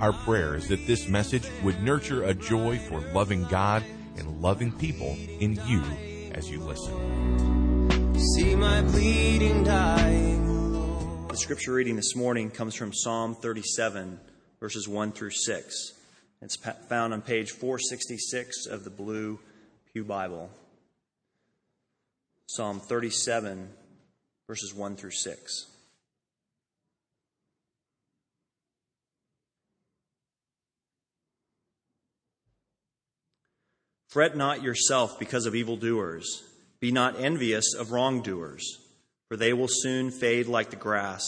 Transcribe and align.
Our 0.00 0.14
prayer 0.14 0.54
is 0.54 0.66
that 0.68 0.86
this 0.86 1.08
message 1.08 1.46
would 1.62 1.82
nurture 1.82 2.24
a 2.24 2.32
joy 2.32 2.78
for 2.78 3.00
loving 3.12 3.44
God 3.44 3.84
and 4.16 4.40
loving 4.40 4.72
people 4.72 5.14
in 5.40 5.60
you 5.66 5.82
as 6.34 6.50
you 6.50 6.60
listen. 6.60 8.18
See 8.18 8.54
my 8.54 8.80
bleeding 8.80 9.62
dying 9.62 10.72
Lord. 10.72 11.28
The 11.28 11.36
scripture 11.36 11.74
reading 11.74 11.96
this 11.96 12.16
morning 12.16 12.50
comes 12.50 12.74
from 12.74 12.94
Psalm 12.94 13.34
37, 13.34 14.18
verses 14.58 14.88
1 14.88 15.12
through 15.12 15.32
6. 15.32 15.92
It's 16.40 16.56
found 16.56 17.12
on 17.12 17.20
page 17.20 17.50
466 17.50 18.68
of 18.68 18.84
the 18.84 18.90
Blue 18.90 19.38
Pew 19.92 20.04
Bible. 20.04 20.48
Psalm 22.46 22.80
37, 22.80 23.68
verses 24.46 24.72
1 24.72 24.96
through 24.96 25.10
6. 25.10 25.66
Fret 34.10 34.36
not 34.36 34.60
yourself 34.60 35.20
because 35.20 35.46
of 35.46 35.54
evildoers. 35.54 36.42
Be 36.80 36.90
not 36.90 37.20
envious 37.20 37.74
of 37.74 37.92
wrongdoers, 37.92 38.80
for 39.28 39.36
they 39.36 39.52
will 39.52 39.68
soon 39.70 40.10
fade 40.10 40.48
like 40.48 40.70
the 40.70 40.76
grass 40.76 41.22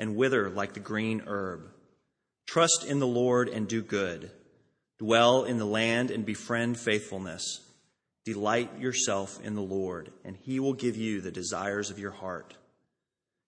and 0.00 0.16
wither 0.16 0.50
like 0.50 0.74
the 0.74 0.80
green 0.80 1.22
herb. 1.28 1.70
Trust 2.48 2.84
in 2.88 2.98
the 2.98 3.06
Lord 3.06 3.48
and 3.48 3.68
do 3.68 3.82
good. 3.82 4.32
Dwell 4.98 5.44
in 5.44 5.58
the 5.58 5.64
land 5.64 6.10
and 6.10 6.26
befriend 6.26 6.76
faithfulness. 6.76 7.60
Delight 8.24 8.80
yourself 8.80 9.40
in 9.40 9.54
the 9.54 9.60
Lord, 9.60 10.10
and 10.24 10.36
he 10.36 10.58
will 10.58 10.72
give 10.72 10.96
you 10.96 11.20
the 11.20 11.30
desires 11.30 11.88
of 11.88 12.00
your 12.00 12.10
heart. 12.10 12.56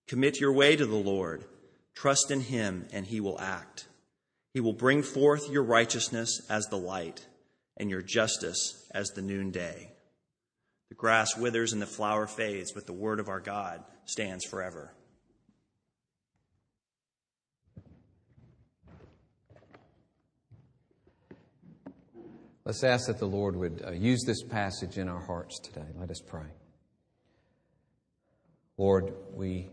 Commit 0.07 0.39
your 0.39 0.53
way 0.53 0.77
to 0.77 0.87
the 0.87 0.95
Lord. 0.95 1.45
Trust 1.97 2.31
in 2.31 2.41
him, 2.41 2.87
and 2.92 3.07
he 3.07 3.19
will 3.19 3.41
act. 3.41 3.89
He 4.55 4.61
will 4.61 4.75
bring 4.75 5.03
forth 5.03 5.51
your 5.51 5.64
righteousness 5.64 6.41
as 6.48 6.67
the 6.67 6.79
light 6.79 7.27
and 7.77 7.91
your 7.91 8.03
justice 8.03 8.89
as 8.95 9.09
the 9.11 9.23
noonday. 9.23 9.93
The 10.89 10.95
grass 10.95 11.37
withers 11.37 11.73
and 11.73 11.83
the 11.83 11.87
flower 11.87 12.27
fades, 12.27 12.73
but 12.73 12.87
the 12.87 12.93
word 12.93 13.21
of 13.21 13.29
our 13.29 13.41
God 13.41 13.83
stands 14.05 14.45
forever. 14.45 14.93
Let's 22.65 22.83
ask 22.83 23.07
that 23.07 23.19
the 23.19 23.27
Lord 23.27 23.55
would 23.55 23.85
uh, 23.87 23.93
use 23.93 24.25
this 24.27 24.43
passage 24.43 24.99
in 24.99 25.09
our 25.09 25.21
hearts 25.21 25.61
today. 25.61 25.87
Let 25.95 26.11
us 26.11 26.21
pray. 26.21 26.49
Lord, 28.77 29.15
we 29.33 29.71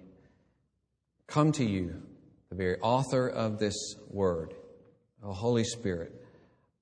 come 1.26 1.52
to 1.54 1.66
you, 1.66 2.04
the 2.50 2.56
very 2.56 2.80
author 2.82 3.28
of 3.28 3.58
this 3.58 3.96
word. 4.10 4.54
O 5.24 5.34
Holy 5.34 5.64
Spirit, 5.64 6.23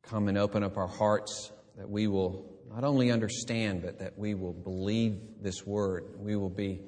come 0.04 0.28
and 0.28 0.38
open 0.38 0.64
up 0.64 0.78
our 0.78 0.88
hearts 0.88 1.52
that 1.78 1.90
we 1.90 2.08
will 2.08 2.46
not 2.70 2.84
only 2.84 3.12
understand, 3.12 3.82
but 3.82 4.00
that 4.00 4.18
we 4.18 4.34
will 4.34 4.53
believe 4.53 5.20
this 5.42 5.66
word. 5.66 6.06
We 6.18 6.36
will 6.36 6.50
be 6.50 6.81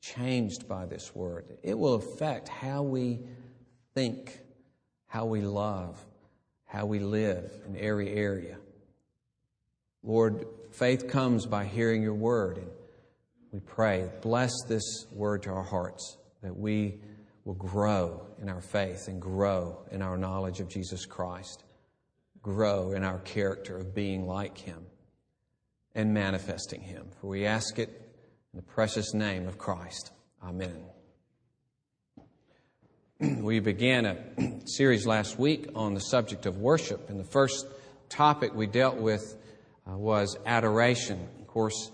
changed 0.00 0.68
by 0.68 0.86
this 0.86 1.14
word. 1.14 1.58
It 1.62 1.78
will 1.78 1.94
affect 1.94 2.48
how 2.48 2.82
we 2.82 3.20
think, 3.94 4.40
how 5.06 5.26
we 5.26 5.40
love, 5.40 6.04
how 6.66 6.86
we 6.86 6.98
live 6.98 7.52
in 7.66 7.76
every 7.76 8.12
area. 8.12 8.58
Lord, 10.02 10.46
faith 10.72 11.08
comes 11.08 11.46
by 11.46 11.64
hearing 11.64 12.02
your 12.02 12.14
word, 12.14 12.58
and 12.58 12.68
we 13.52 13.60
pray, 13.60 14.10
bless 14.22 14.52
this 14.66 15.06
word 15.12 15.42
to 15.44 15.50
our 15.50 15.62
hearts 15.62 16.16
that 16.42 16.56
we 16.56 17.00
will 17.44 17.54
grow 17.54 18.26
in 18.40 18.48
our 18.48 18.60
faith 18.60 19.08
and 19.08 19.20
grow 19.20 19.78
in 19.90 20.02
our 20.02 20.16
knowledge 20.16 20.60
of 20.60 20.68
Jesus 20.68 21.06
Christ 21.06 21.64
grow 22.42 22.92
in 22.92 23.04
our 23.04 23.18
character 23.20 23.76
of 23.78 23.94
being 23.94 24.26
like 24.26 24.58
Him 24.58 24.86
and 25.94 26.14
manifesting 26.14 26.80
Him. 26.80 27.08
For 27.20 27.28
we 27.28 27.46
ask 27.46 27.78
it 27.78 27.88
in 28.52 28.56
the 28.56 28.62
precious 28.62 29.14
name 29.14 29.48
of 29.48 29.58
Christ. 29.58 30.12
Amen. 30.42 30.84
we 33.20 33.60
began 33.60 34.06
a 34.06 34.16
series 34.66 35.06
last 35.06 35.38
week 35.38 35.68
on 35.74 35.94
the 35.94 36.00
subject 36.00 36.46
of 36.46 36.58
worship, 36.58 37.10
and 37.10 37.18
the 37.18 37.30
first 37.30 37.66
topic 38.08 38.54
we 38.54 38.66
dealt 38.66 38.96
with 38.96 39.36
uh, 39.88 39.96
was 39.96 40.36
adoration. 40.46 41.28
Of 41.40 41.48
course, 41.48 41.90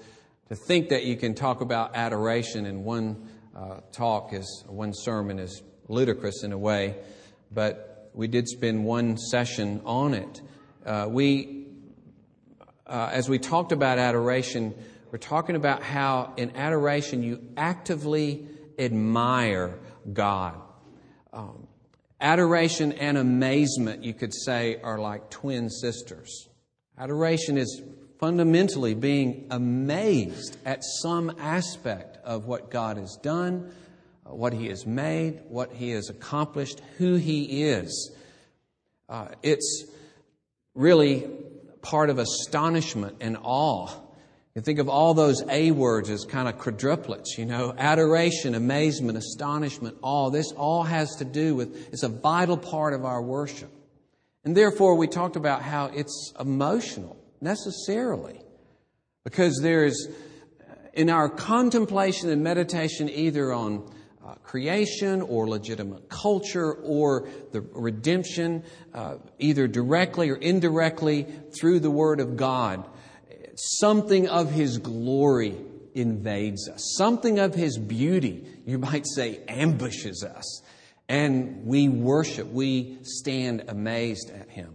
to 0.48 0.54
think 0.54 0.90
that 0.90 1.04
you 1.04 1.16
can 1.16 1.34
talk 1.34 1.62
about 1.62 1.96
adoration 1.96 2.66
in 2.66 2.84
one 2.84 3.28
uh, 3.56 3.80
talk 3.92 4.32
is 4.32 4.64
one 4.66 4.92
sermon 4.92 5.38
is 5.38 5.62
ludicrous 5.88 6.42
in 6.44 6.52
a 6.52 6.58
way, 6.58 6.96
but 7.50 7.93
we 8.14 8.28
did 8.28 8.48
spend 8.48 8.84
one 8.84 9.18
session 9.18 9.82
on 9.84 10.14
it. 10.14 10.40
Uh, 10.86 11.06
we, 11.08 11.66
uh, 12.86 13.10
as 13.12 13.28
we 13.28 13.38
talked 13.38 13.72
about 13.72 13.98
adoration, 13.98 14.72
we're 15.10 15.18
talking 15.18 15.56
about 15.56 15.82
how 15.82 16.32
in 16.36 16.56
adoration 16.56 17.22
you 17.22 17.42
actively 17.56 18.46
admire 18.78 19.78
God. 20.12 20.60
Um, 21.32 21.66
adoration 22.20 22.92
and 22.92 23.18
amazement, 23.18 24.04
you 24.04 24.14
could 24.14 24.32
say, 24.32 24.80
are 24.82 24.98
like 24.98 25.30
twin 25.30 25.68
sisters. 25.68 26.48
Adoration 26.96 27.58
is 27.58 27.82
fundamentally 28.20 28.94
being 28.94 29.48
amazed 29.50 30.56
at 30.64 30.84
some 31.02 31.34
aspect 31.40 32.18
of 32.24 32.46
what 32.46 32.70
God 32.70 32.96
has 32.96 33.18
done 33.22 33.72
what 34.24 34.52
he 34.52 34.68
has 34.68 34.86
made, 34.86 35.42
what 35.48 35.72
he 35.72 35.90
has 35.90 36.08
accomplished, 36.08 36.80
who 36.98 37.16
he 37.16 37.62
is. 37.64 38.12
Uh, 39.08 39.28
it's 39.42 39.84
really 40.74 41.28
part 41.82 42.10
of 42.10 42.18
astonishment 42.18 43.16
and 43.20 43.36
awe. 43.42 43.88
You 44.54 44.62
think 44.62 44.78
of 44.78 44.88
all 44.88 45.14
those 45.14 45.42
A 45.48 45.72
words 45.72 46.08
as 46.10 46.24
kind 46.24 46.48
of 46.48 46.58
quadruplets, 46.58 47.36
you 47.36 47.44
know, 47.44 47.74
adoration, 47.76 48.54
amazement, 48.54 49.18
astonishment, 49.18 49.98
awe. 50.00 50.30
This 50.30 50.52
all 50.52 50.84
has 50.84 51.16
to 51.16 51.24
do 51.24 51.54
with, 51.56 51.92
it's 51.92 52.04
a 52.04 52.08
vital 52.08 52.56
part 52.56 52.94
of 52.94 53.04
our 53.04 53.20
worship. 53.20 53.70
And 54.44 54.56
therefore, 54.56 54.94
we 54.94 55.08
talked 55.08 55.36
about 55.36 55.62
how 55.62 55.86
it's 55.86 56.32
emotional, 56.38 57.16
necessarily. 57.40 58.40
Because 59.24 59.58
there's, 59.60 60.06
in 60.92 61.10
our 61.10 61.28
contemplation 61.28 62.30
and 62.30 62.44
meditation, 62.44 63.08
either 63.08 63.52
on 63.52 63.90
uh, 64.24 64.34
creation 64.36 65.20
or 65.20 65.46
legitimate 65.46 66.08
culture 66.08 66.72
or 66.72 67.28
the 67.52 67.60
redemption, 67.60 68.64
uh, 68.94 69.16
either 69.38 69.66
directly 69.68 70.30
or 70.30 70.36
indirectly 70.36 71.26
through 71.58 71.80
the 71.80 71.90
Word 71.90 72.20
of 72.20 72.36
God. 72.36 72.84
Something 73.56 74.28
of 74.28 74.50
His 74.50 74.78
glory 74.78 75.56
invades 75.94 76.68
us. 76.68 76.94
Something 76.96 77.38
of 77.38 77.54
His 77.54 77.78
beauty, 77.78 78.46
you 78.66 78.78
might 78.78 79.06
say, 79.06 79.40
ambushes 79.46 80.24
us. 80.24 80.62
And 81.08 81.66
we 81.66 81.88
worship, 81.88 82.50
we 82.50 82.98
stand 83.02 83.64
amazed 83.68 84.30
at 84.30 84.48
Him. 84.48 84.74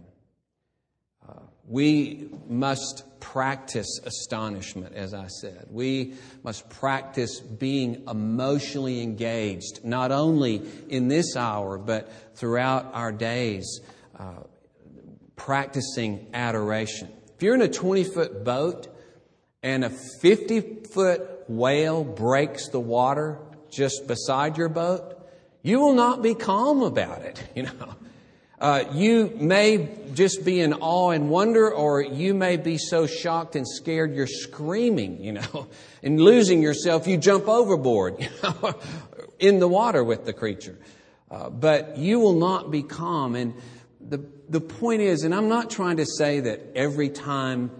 We 1.70 2.28
must 2.48 3.04
practice 3.20 4.00
astonishment, 4.04 4.96
as 4.96 5.14
I 5.14 5.28
said. 5.28 5.68
We 5.70 6.14
must 6.42 6.68
practice 6.68 7.38
being 7.38 8.02
emotionally 8.08 9.02
engaged, 9.02 9.84
not 9.84 10.10
only 10.10 10.62
in 10.88 11.06
this 11.06 11.36
hour, 11.36 11.78
but 11.78 12.10
throughout 12.34 12.90
our 12.92 13.12
days, 13.12 13.80
uh, 14.18 14.42
practicing 15.36 16.26
adoration. 16.34 17.08
If 17.36 17.42
you're 17.44 17.54
in 17.54 17.62
a 17.62 17.68
20 17.68 18.02
foot 18.02 18.42
boat 18.42 18.88
and 19.62 19.84
a 19.84 19.90
50 19.90 20.60
foot 20.92 21.44
whale 21.48 22.02
breaks 22.02 22.68
the 22.68 22.80
water 22.80 23.38
just 23.70 24.08
beside 24.08 24.58
your 24.58 24.68
boat, 24.68 25.16
you 25.62 25.78
will 25.78 25.94
not 25.94 26.20
be 26.20 26.34
calm 26.34 26.82
about 26.82 27.22
it, 27.22 27.42
you 27.54 27.62
know. 27.62 27.94
Uh, 28.60 28.84
you 28.92 29.32
may 29.36 29.88
just 30.12 30.44
be 30.44 30.60
in 30.60 30.74
awe 30.74 31.10
and 31.10 31.30
wonder, 31.30 31.72
or 31.72 32.02
you 32.02 32.34
may 32.34 32.58
be 32.58 32.76
so 32.76 33.06
shocked 33.06 33.56
and 33.56 33.66
scared 33.66 34.14
you're 34.14 34.26
screaming, 34.26 35.22
you 35.24 35.32
know, 35.32 35.68
and 36.02 36.20
losing 36.20 36.60
yourself. 36.60 37.06
You 37.06 37.16
jump 37.16 37.48
overboard 37.48 38.16
you 38.20 38.28
know, 38.42 38.74
in 39.38 39.60
the 39.60 39.68
water 39.68 40.04
with 40.04 40.26
the 40.26 40.34
creature. 40.34 40.78
Uh, 41.30 41.48
but 41.48 41.96
you 41.96 42.18
will 42.18 42.38
not 42.38 42.70
be 42.70 42.82
calm. 42.82 43.34
And 43.34 43.54
the, 43.98 44.22
the 44.48 44.60
point 44.60 45.00
is, 45.00 45.22
and 45.22 45.34
I'm 45.34 45.48
not 45.48 45.70
trying 45.70 45.96
to 45.96 46.06
say 46.06 46.40
that 46.40 46.60
every 46.74 47.08
time 47.08 47.70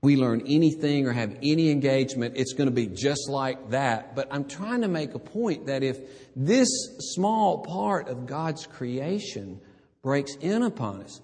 we 0.00 0.16
learn 0.16 0.42
anything 0.46 1.08
or 1.08 1.12
have 1.12 1.36
any 1.42 1.70
engagement, 1.70 2.34
it's 2.36 2.52
going 2.52 2.68
to 2.68 2.74
be 2.74 2.86
just 2.86 3.28
like 3.28 3.70
that. 3.70 4.14
But 4.14 4.28
I'm 4.30 4.44
trying 4.44 4.82
to 4.82 4.88
make 4.88 5.14
a 5.14 5.18
point 5.18 5.66
that 5.66 5.82
if 5.82 5.98
this 6.36 6.68
small 7.00 7.64
part 7.64 8.08
of 8.08 8.26
God's 8.26 8.66
creation 8.66 9.60
breaks 10.04 10.36
in 10.36 10.62
upon 10.62 11.02
us, 11.02 11.20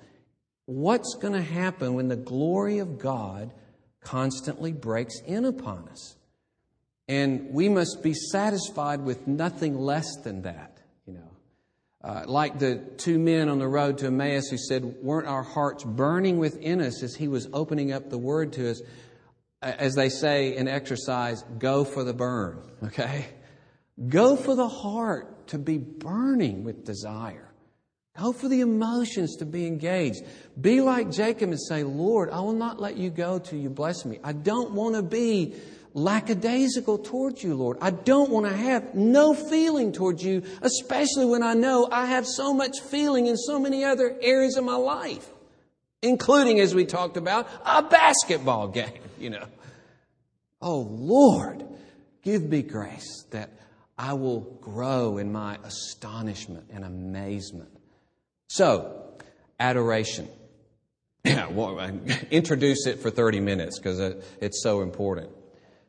what's 0.64 1.14
going 1.20 1.34
to 1.34 1.42
happen 1.42 1.94
when 1.94 2.08
the 2.08 2.16
glory 2.16 2.78
of 2.78 2.98
God 2.98 3.52
constantly 4.00 4.72
breaks 4.72 5.20
in 5.20 5.44
upon 5.44 5.88
us? 5.90 6.16
And 7.06 7.50
we 7.52 7.68
must 7.68 8.02
be 8.02 8.14
satisfied 8.14 9.02
with 9.02 9.28
nothing 9.28 9.78
less 9.78 10.08
than 10.24 10.42
that, 10.42 10.78
you 11.06 11.12
know. 11.14 11.30
Uh, 12.02 12.22
like 12.26 12.58
the 12.58 12.76
two 12.96 13.18
men 13.18 13.50
on 13.50 13.58
the 13.58 13.68
road 13.68 13.98
to 13.98 14.06
Emmaus 14.06 14.48
who 14.48 14.56
said, 14.56 14.84
Weren't 15.02 15.28
our 15.28 15.42
hearts 15.42 15.84
burning 15.84 16.38
within 16.38 16.80
us 16.80 17.02
as 17.02 17.14
he 17.14 17.28
was 17.28 17.46
opening 17.52 17.92
up 17.92 18.08
the 18.08 18.16
word 18.16 18.54
to 18.54 18.70
us? 18.70 18.80
As 19.60 19.94
they 19.94 20.08
say 20.08 20.56
in 20.56 20.68
exercise, 20.68 21.44
go 21.58 21.84
for 21.84 22.02
the 22.02 22.14
burn, 22.14 22.62
okay? 22.84 23.26
Go 24.08 24.36
for 24.36 24.54
the 24.54 24.68
heart 24.68 25.48
to 25.48 25.58
be 25.58 25.76
burning 25.76 26.64
with 26.64 26.86
desire. 26.86 27.49
Go 28.18 28.32
for 28.32 28.48
the 28.48 28.60
emotions 28.60 29.36
to 29.36 29.46
be 29.46 29.66
engaged. 29.66 30.24
Be 30.60 30.80
like 30.80 31.10
Jacob 31.10 31.50
and 31.50 31.60
say, 31.60 31.84
Lord, 31.84 32.30
I 32.30 32.40
will 32.40 32.52
not 32.52 32.80
let 32.80 32.96
you 32.96 33.10
go 33.10 33.38
till 33.38 33.58
you 33.58 33.70
bless 33.70 34.04
me. 34.04 34.18
I 34.24 34.32
don't 34.32 34.72
want 34.72 34.96
to 34.96 35.02
be 35.02 35.54
lackadaisical 35.94 36.98
towards 36.98 37.42
you, 37.42 37.54
Lord. 37.54 37.78
I 37.80 37.90
don't 37.90 38.30
want 38.30 38.46
to 38.46 38.52
have 38.52 38.94
no 38.94 39.34
feeling 39.34 39.92
towards 39.92 40.22
you, 40.24 40.42
especially 40.60 41.24
when 41.24 41.42
I 41.42 41.54
know 41.54 41.88
I 41.90 42.06
have 42.06 42.26
so 42.26 42.52
much 42.52 42.80
feeling 42.80 43.26
in 43.26 43.36
so 43.36 43.58
many 43.58 43.84
other 43.84 44.16
areas 44.20 44.56
of 44.56 44.64
my 44.64 44.76
life, 44.76 45.28
including, 46.02 46.60
as 46.60 46.74
we 46.74 46.84
talked 46.84 47.16
about, 47.16 47.48
a 47.64 47.82
basketball 47.82 48.68
game, 48.80 49.00
you 49.18 49.30
know. 49.30 49.46
Oh, 50.60 50.80
Lord, 50.80 51.64
give 52.22 52.42
me 52.42 52.62
grace 52.62 53.24
that 53.30 53.50
I 53.96 54.12
will 54.14 54.40
grow 54.60 55.18
in 55.18 55.32
my 55.32 55.58
astonishment 55.64 56.66
and 56.70 56.84
amazement. 56.84 57.70
So, 58.52 59.04
adoration. 59.60 60.28
Introduce 61.24 62.84
it 62.88 62.98
for 62.98 63.08
30 63.08 63.38
minutes 63.38 63.78
because 63.78 64.00
uh, 64.00 64.20
it's 64.40 64.60
so 64.60 64.80
important. 64.80 65.30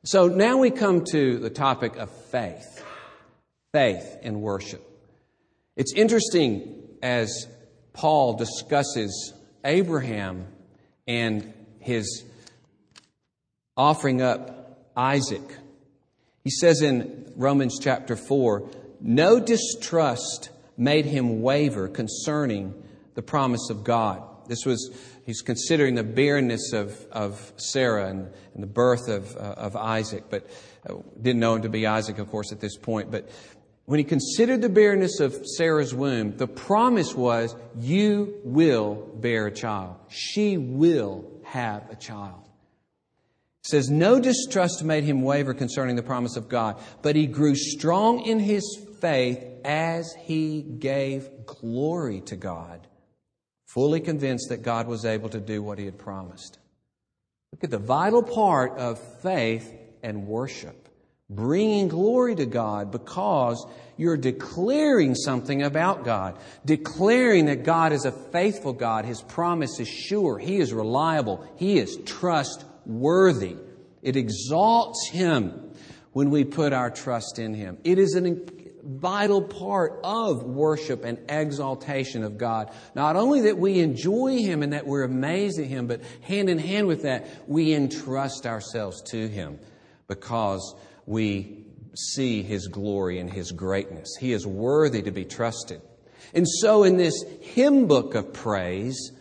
So 0.03 0.27
now 0.27 0.57
we 0.57 0.69
come 0.69 1.03
to 1.05 1.39
the 1.39 1.49
topic 1.49 1.95
of 1.95 2.11
faith. 2.27 2.85
Faith 3.73 4.15
and 4.21 4.43
worship. 4.43 4.87
It's 5.75 5.91
interesting 5.95 6.83
as 7.01 7.47
Paul 7.93 8.35
discusses 8.35 9.33
Abraham 9.65 10.45
and 11.07 11.55
his 11.79 12.23
offering 13.75 14.21
up 14.21 14.91
Isaac. 14.95 15.57
He 16.43 16.51
says 16.51 16.83
in 16.83 17.33
Romans 17.35 17.79
chapter 17.81 18.15
4 18.15 18.69
no 18.99 19.39
distrust 19.39 20.51
made 20.81 21.06
him 21.06 21.44
waver 21.44 21.88
concerning 21.88 22.74
the 23.13 23.22
promise 23.22 23.69
of 23.69 23.83
God. 23.83 24.24
This 24.48 24.66
was 24.66 24.89
he's 25.28 25.44
considering 25.44 25.94
the 25.94 26.04
barrenness 26.04 26.74
of, 26.74 27.06
of 27.12 27.54
Sarah 27.56 28.07
and, 28.07 28.31
and 28.56 28.63
the 28.63 28.68
birth 28.68 29.07
of, 29.07 29.38
uh, 29.38 29.39
of 29.57 29.75
Isaac, 29.75 30.24
but 30.31 30.50
uh, 30.89 30.95
didn't 31.22 31.39
know 31.39 31.54
him 31.54 31.62
to 31.62 31.69
be 31.69 31.86
Isaac, 31.86 32.18
of 32.18 32.31
course, 32.31 32.51
at 32.51 32.60
this 32.60 32.78
point. 32.78 33.12
But 33.12 33.30
when 33.86 34.00
he 34.00 34.04
considered 34.04 34.63
the 34.63 34.69
barrenness 34.69 35.19
of 35.19 35.45
Sarah's 35.56 35.94
womb, 35.94 36.36
the 36.38 36.48
promise 36.48 37.13
was, 37.13 37.56
You 37.80 38.33
will 38.44 38.95
bear 39.13 39.45
a 39.45 39.51
child. 39.51 39.98
She 40.10 40.57
will 40.57 41.25
have 41.44 41.88
a 41.92 41.95
child. 41.95 42.42
It 43.63 43.68
says, 43.68 43.92
No 43.92 44.19
distrust 44.19 44.83
made 44.83 45.04
him 45.04 45.22
waver 45.22 45.54
concerning 45.54 45.95
the 45.95 46.01
promise 46.01 46.38
of 46.38 46.50
God, 46.50 46.81
but 47.04 47.16
he 47.16 47.28
grew 47.28 47.54
strong 47.54 48.22
in 48.25 48.39
his 48.39 48.88
faith 49.01 49.44
as 49.65 50.13
he 50.13 50.62
gave 50.62 51.30
glory 51.45 52.21
to 52.21 52.36
God 52.36 52.88
fully 53.74 54.01
convinced 54.01 54.50
that 54.50 54.63
God 54.63 54.86
was 54.86 55.06
able 55.06 55.30
to 55.30 55.39
do 55.39 55.63
what 55.63 55.80
he 55.80 55.86
had 55.86 55.98
promised. 55.98 56.59
Look 57.53 57.63
at 57.63 57.71
the 57.71 57.77
vital 57.77 58.21
part 58.21 58.77
of 58.77 59.00
faith 59.21 59.74
and 60.03 60.27
worship. 60.27 60.89
Bringing 61.30 61.88
glory 61.88 62.36
to 62.36 62.45
God 62.45 62.92
because 62.92 63.65
you're 63.95 64.18
declaring 64.18 65.15
something 65.15 65.63
about 65.63 66.04
God. 66.04 66.38
Declaring 66.65 67.45
that 67.45 67.63
God 67.63 67.94
is 67.94 68.04
a 68.04 68.12
faithful 68.12 68.74
God. 68.74 69.06
His 69.06 69.21
promise 69.21 69.80
is 69.80 69.88
sure. 69.88 70.38
He 70.38 70.57
is 70.57 70.74
reliable. 70.74 71.47
He 71.56 71.80
is 71.80 71.97
trustworthy. 72.06 73.56
It 74.01 74.18
exalts 74.18 75.07
Him 75.07 75.71
when 76.12 76.30
we 76.30 76.44
put 76.44 76.74
our 76.74 76.89
trust 76.89 77.39
in 77.39 77.54
Him. 77.54 77.77
It 77.86 78.00
is 78.00 78.15
an 78.15 78.25
vital 78.83 79.42
part 79.42 80.00
of 80.04 80.44
worship 80.44 81.04
and 81.04 81.19
exaltation 81.30 82.24
of 82.24 82.38
God. 82.38 82.72
Not 82.95 83.16
only 83.16 83.42
that 83.42 83.57
we 83.57 83.80
enjoy 83.80 84.39
Him 84.39 84.63
and 84.63 84.74
that 84.74 84.88
we're 84.88 85.04
amazed 85.04 85.60
at 85.60 85.68
Him, 85.68 85.88
but 85.88 86.01
hand 86.22 86.50
in 86.50 86.60
hand 86.60 86.88
with 86.88 87.04
that, 87.04 87.28
we 87.48 87.74
entrust 87.74 88.45
ourselves 88.45 89.01
to 89.12 89.28
Him 89.28 89.60
because 90.07 90.75
we 91.06 91.66
see 91.95 92.42
His 92.42 92.68
glory 92.68 93.19
and 93.19 93.31
His 93.31 93.51
greatness. 93.51 94.16
He 94.19 94.33
is 94.33 94.45
worthy 94.45 95.01
to 95.04 95.12
be 95.12 95.25
trusted. 95.25 95.81
And 96.33 96.48
so 96.48 96.83
in 96.83 96.98
this 96.98 97.24
hymn 97.42 97.88
book 97.88 98.16
of 98.16 98.33
praise, 98.33 99.12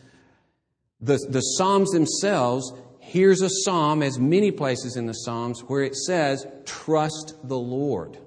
the, 1.01 1.19
the 1.29 1.41
Psalms 1.41 1.91
themselves, 1.91 2.73
here's 3.01 3.41
a 3.43 3.51
psalm, 3.65 4.03
as 4.03 4.19
many 4.19 4.51
places 4.51 4.97
in 4.97 5.07
the 5.07 5.15
Psalms, 5.15 5.61
where 5.61 5.83
it 5.83 5.97
says, 5.97 6.47
Trust 6.65 7.37
the 7.43 7.59
Lord. 7.59 8.19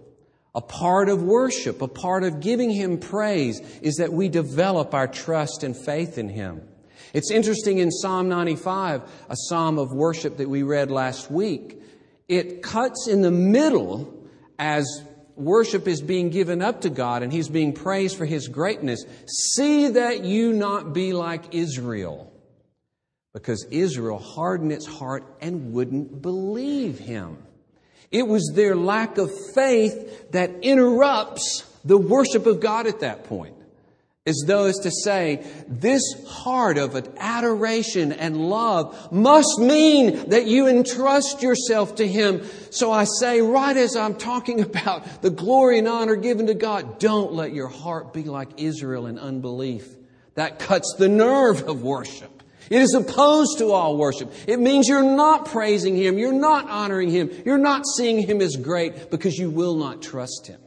A 0.55 0.61
part 0.61 1.09
of 1.09 1.23
worship, 1.23 1.81
a 1.81 1.87
part 1.87 2.23
of 2.23 2.39
giving 2.39 2.69
Him 2.69 2.99
praise 2.99 3.59
is 3.81 3.95
that 3.95 4.13
we 4.13 4.29
develop 4.29 4.93
our 4.93 5.07
trust 5.07 5.63
and 5.63 5.75
faith 5.75 6.17
in 6.17 6.29
Him. 6.29 6.61
It's 7.13 7.31
interesting 7.31 7.79
in 7.79 7.91
Psalm 7.91 8.29
95, 8.29 9.01
a 9.29 9.35
psalm 9.35 9.77
of 9.77 9.91
worship 9.91 10.37
that 10.37 10.49
we 10.49 10.63
read 10.63 10.91
last 10.91 11.29
week, 11.29 11.79
it 12.27 12.63
cuts 12.63 13.07
in 13.07 13.21
the 13.21 13.31
middle 13.31 14.27
as 14.57 14.85
worship 15.35 15.87
is 15.87 16.01
being 16.01 16.29
given 16.29 16.61
up 16.61 16.81
to 16.81 16.89
God 16.89 17.23
and 17.23 17.31
He's 17.31 17.49
being 17.49 17.73
praised 17.73 18.17
for 18.17 18.25
His 18.25 18.47
greatness. 18.47 19.05
See 19.25 19.89
that 19.89 20.23
you 20.23 20.53
not 20.53 20.93
be 20.93 21.13
like 21.13 21.53
Israel. 21.53 22.31
Because 23.33 23.65
Israel 23.71 24.19
hardened 24.19 24.71
its 24.71 24.85
heart 24.85 25.23
and 25.41 25.73
wouldn't 25.73 26.21
believe 26.21 26.99
Him. 26.99 27.37
It 28.13 28.27
was 28.27 28.51
their 28.53 28.75
lack 28.75 29.17
of 29.17 29.31
faith 29.53 30.31
that 30.31 30.51
interrupts 30.61 31.65
the 31.83 31.97
worship 31.97 32.45
of 32.45 32.59
God 32.59 32.85
at 32.85 32.99
that 32.99 33.23
point. 33.25 33.55
As 34.25 34.41
though 34.45 34.65
as 34.65 34.77
to 34.79 34.91
say, 34.91 35.45
this 35.67 36.03
heart 36.25 36.77
of 36.77 36.95
adoration 37.17 38.13
and 38.13 38.37
love 38.37 39.11
must 39.11 39.59
mean 39.59 40.29
that 40.29 40.45
you 40.45 40.67
entrust 40.67 41.41
yourself 41.41 41.95
to 41.95 42.07
Him. 42.07 42.43
So 42.69 42.89
I 42.89 43.03
say, 43.03 43.41
right 43.41 43.75
as 43.75 43.97
I'm 43.97 44.15
talking 44.15 44.61
about 44.69 45.21
the 45.21 45.31
glory 45.31 45.79
and 45.79 45.87
honor 45.89 46.15
given 46.15 46.47
to 46.47 46.53
God, 46.53 46.99
don't 46.99 47.33
let 47.33 47.51
your 47.51 47.67
heart 47.67 48.13
be 48.13 48.23
like 48.23 48.61
Israel 48.61 49.07
in 49.07 49.19
unbelief. 49.19 49.93
That 50.35 50.59
cuts 50.59 50.95
the 50.97 51.09
nerve 51.09 51.67
of 51.67 51.83
worship. 51.83 52.32
It 52.73 52.81
is 52.81 52.95
opposed 52.95 53.59
to 53.59 53.71
all 53.71 53.97
worship. 53.97 54.33
It 54.47 54.59
means 54.59 54.87
you're 54.87 55.03
not 55.03 55.45
praising 55.45 55.95
Him, 55.95 56.17
you're 56.17 56.33
not 56.33 56.67
honoring 56.67 57.11
Him, 57.11 57.29
you're 57.45 57.59
not 57.59 57.83
seeing 57.85 58.27
Him 58.27 58.41
as 58.41 58.55
great 58.55 59.11
because 59.11 59.37
you 59.37 59.51
will 59.51 59.75
not 59.75 60.01
trust 60.01 60.47
Him. 60.47 60.59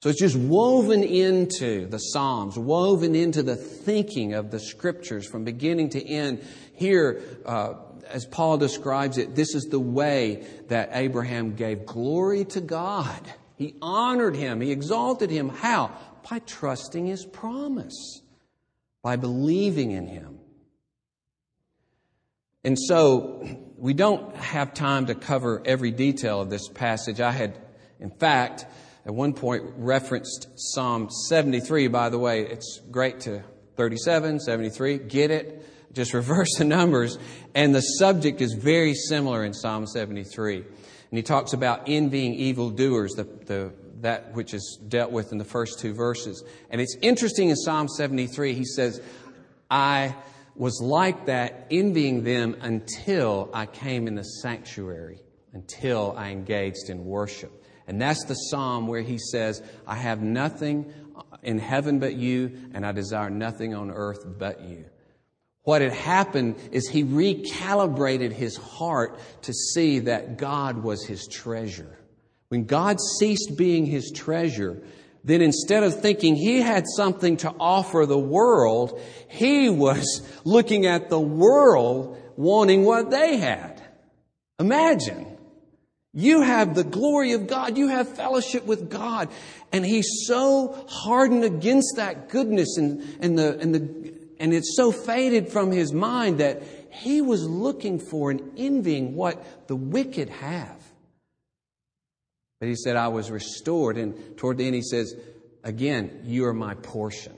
So 0.00 0.10
it's 0.10 0.20
just 0.20 0.36
woven 0.36 1.02
into 1.02 1.86
the 1.86 1.98
Psalms, 1.98 2.56
woven 2.56 3.16
into 3.16 3.42
the 3.42 3.56
thinking 3.56 4.34
of 4.34 4.52
the 4.52 4.60
Scriptures 4.60 5.26
from 5.26 5.42
beginning 5.42 5.88
to 5.90 6.08
end. 6.08 6.46
Here, 6.76 7.20
uh, 7.44 7.74
as 8.08 8.26
Paul 8.26 8.58
describes 8.58 9.18
it, 9.18 9.34
this 9.34 9.56
is 9.56 9.64
the 9.64 9.80
way 9.80 10.46
that 10.68 10.90
Abraham 10.92 11.56
gave 11.56 11.84
glory 11.84 12.44
to 12.44 12.60
God. 12.60 13.20
He 13.56 13.74
honored 13.82 14.36
him, 14.36 14.60
he 14.60 14.70
exalted 14.70 15.30
him. 15.30 15.48
How? 15.48 15.90
By 16.30 16.38
trusting 16.38 17.06
his 17.06 17.26
promise 17.26 18.22
by 19.02 19.16
believing 19.16 19.90
in 19.90 20.06
Him. 20.06 20.38
And 22.64 22.78
so 22.78 23.46
we 23.76 23.94
don't 23.94 24.36
have 24.36 24.74
time 24.74 25.06
to 25.06 25.14
cover 25.14 25.62
every 25.64 25.90
detail 25.90 26.40
of 26.42 26.50
this 26.50 26.68
passage. 26.68 27.20
I 27.20 27.30
had, 27.30 27.58
in 27.98 28.10
fact, 28.10 28.66
at 29.06 29.14
one 29.14 29.32
point 29.32 29.64
referenced 29.76 30.48
Psalm 30.56 31.08
73. 31.28 31.88
By 31.88 32.10
the 32.10 32.18
way, 32.18 32.42
it's 32.42 32.80
great 32.90 33.20
to 33.20 33.42
37, 33.76 34.40
73. 34.40 34.98
Get 34.98 35.30
it? 35.30 35.66
Just 35.94 36.12
reverse 36.14 36.54
the 36.58 36.64
numbers. 36.64 37.18
And 37.54 37.74
the 37.74 37.80
subject 37.80 38.42
is 38.42 38.52
very 38.52 38.94
similar 38.94 39.44
in 39.44 39.54
Psalm 39.54 39.86
73. 39.86 40.56
And 40.56 41.18
he 41.18 41.22
talks 41.22 41.54
about 41.54 41.88
envying 41.88 42.34
evildoers, 42.34 43.12
the, 43.12 43.24
the 43.24 43.72
that 44.00 44.34
which 44.34 44.54
is 44.54 44.78
dealt 44.88 45.12
with 45.12 45.32
in 45.32 45.38
the 45.38 45.44
first 45.44 45.78
two 45.78 45.94
verses. 45.94 46.44
And 46.70 46.80
it's 46.80 46.96
interesting 47.02 47.50
in 47.50 47.56
Psalm 47.56 47.88
73, 47.88 48.54
he 48.54 48.64
says, 48.64 49.00
I 49.70 50.14
was 50.54 50.80
like 50.82 51.26
that, 51.26 51.66
envying 51.70 52.24
them 52.24 52.56
until 52.60 53.50
I 53.54 53.66
came 53.66 54.06
in 54.08 54.14
the 54.14 54.22
sanctuary, 54.22 55.20
until 55.52 56.14
I 56.16 56.30
engaged 56.30 56.88
in 56.88 57.04
worship. 57.04 57.52
And 57.86 58.00
that's 58.00 58.24
the 58.24 58.34
psalm 58.34 58.86
where 58.86 59.00
he 59.00 59.18
says, 59.18 59.62
I 59.86 59.96
have 59.96 60.22
nothing 60.22 60.92
in 61.42 61.58
heaven 61.58 61.98
but 61.98 62.14
you, 62.14 62.70
and 62.74 62.84
I 62.84 62.92
desire 62.92 63.30
nothing 63.30 63.74
on 63.74 63.90
earth 63.90 64.24
but 64.38 64.62
you. 64.62 64.84
What 65.62 65.82
had 65.82 65.92
happened 65.92 66.56
is 66.72 66.88
he 66.88 67.04
recalibrated 67.04 68.32
his 68.32 68.56
heart 68.56 69.18
to 69.42 69.52
see 69.52 70.00
that 70.00 70.36
God 70.38 70.82
was 70.82 71.04
his 71.04 71.26
treasure. 71.26 71.99
When 72.50 72.64
God 72.64 72.98
ceased 73.00 73.56
being 73.56 73.86
his 73.86 74.10
treasure, 74.10 74.82
then 75.22 75.40
instead 75.40 75.84
of 75.84 76.00
thinking 76.00 76.34
he 76.34 76.60
had 76.60 76.84
something 76.96 77.36
to 77.38 77.54
offer 77.60 78.06
the 78.06 78.18
world, 78.18 79.00
he 79.28 79.70
was 79.70 80.20
looking 80.44 80.84
at 80.84 81.08
the 81.10 81.20
world 81.20 82.18
wanting 82.36 82.84
what 82.84 83.10
they 83.10 83.36
had. 83.36 83.80
Imagine. 84.58 85.38
You 86.12 86.42
have 86.42 86.74
the 86.74 86.82
glory 86.82 87.32
of 87.32 87.46
God. 87.46 87.78
You 87.78 87.86
have 87.86 88.16
fellowship 88.16 88.66
with 88.66 88.90
God. 88.90 89.28
And 89.72 89.86
he's 89.86 90.24
so 90.26 90.84
hardened 90.88 91.44
against 91.44 91.94
that 91.96 92.30
goodness 92.30 92.76
and, 92.78 93.00
and 93.20 93.38
the, 93.38 93.58
and 93.60 93.72
the, 93.72 94.14
and 94.40 94.52
it's 94.52 94.76
so 94.76 94.90
faded 94.90 95.50
from 95.50 95.70
his 95.70 95.92
mind 95.92 96.38
that 96.38 96.64
he 96.90 97.20
was 97.20 97.46
looking 97.46 98.00
for 98.00 98.32
and 98.32 98.54
envying 98.56 99.14
what 99.14 99.68
the 99.68 99.76
wicked 99.76 100.30
have. 100.30 100.79
But 102.60 102.68
he 102.68 102.76
said, 102.76 102.96
I 102.96 103.08
was 103.08 103.30
restored. 103.30 103.96
And 103.96 104.36
toward 104.36 104.58
the 104.58 104.66
end, 104.66 104.76
he 104.76 104.82
says, 104.82 105.16
Again, 105.64 106.22
you 106.24 106.46
are 106.46 106.54
my 106.54 106.74
portion. 106.74 107.34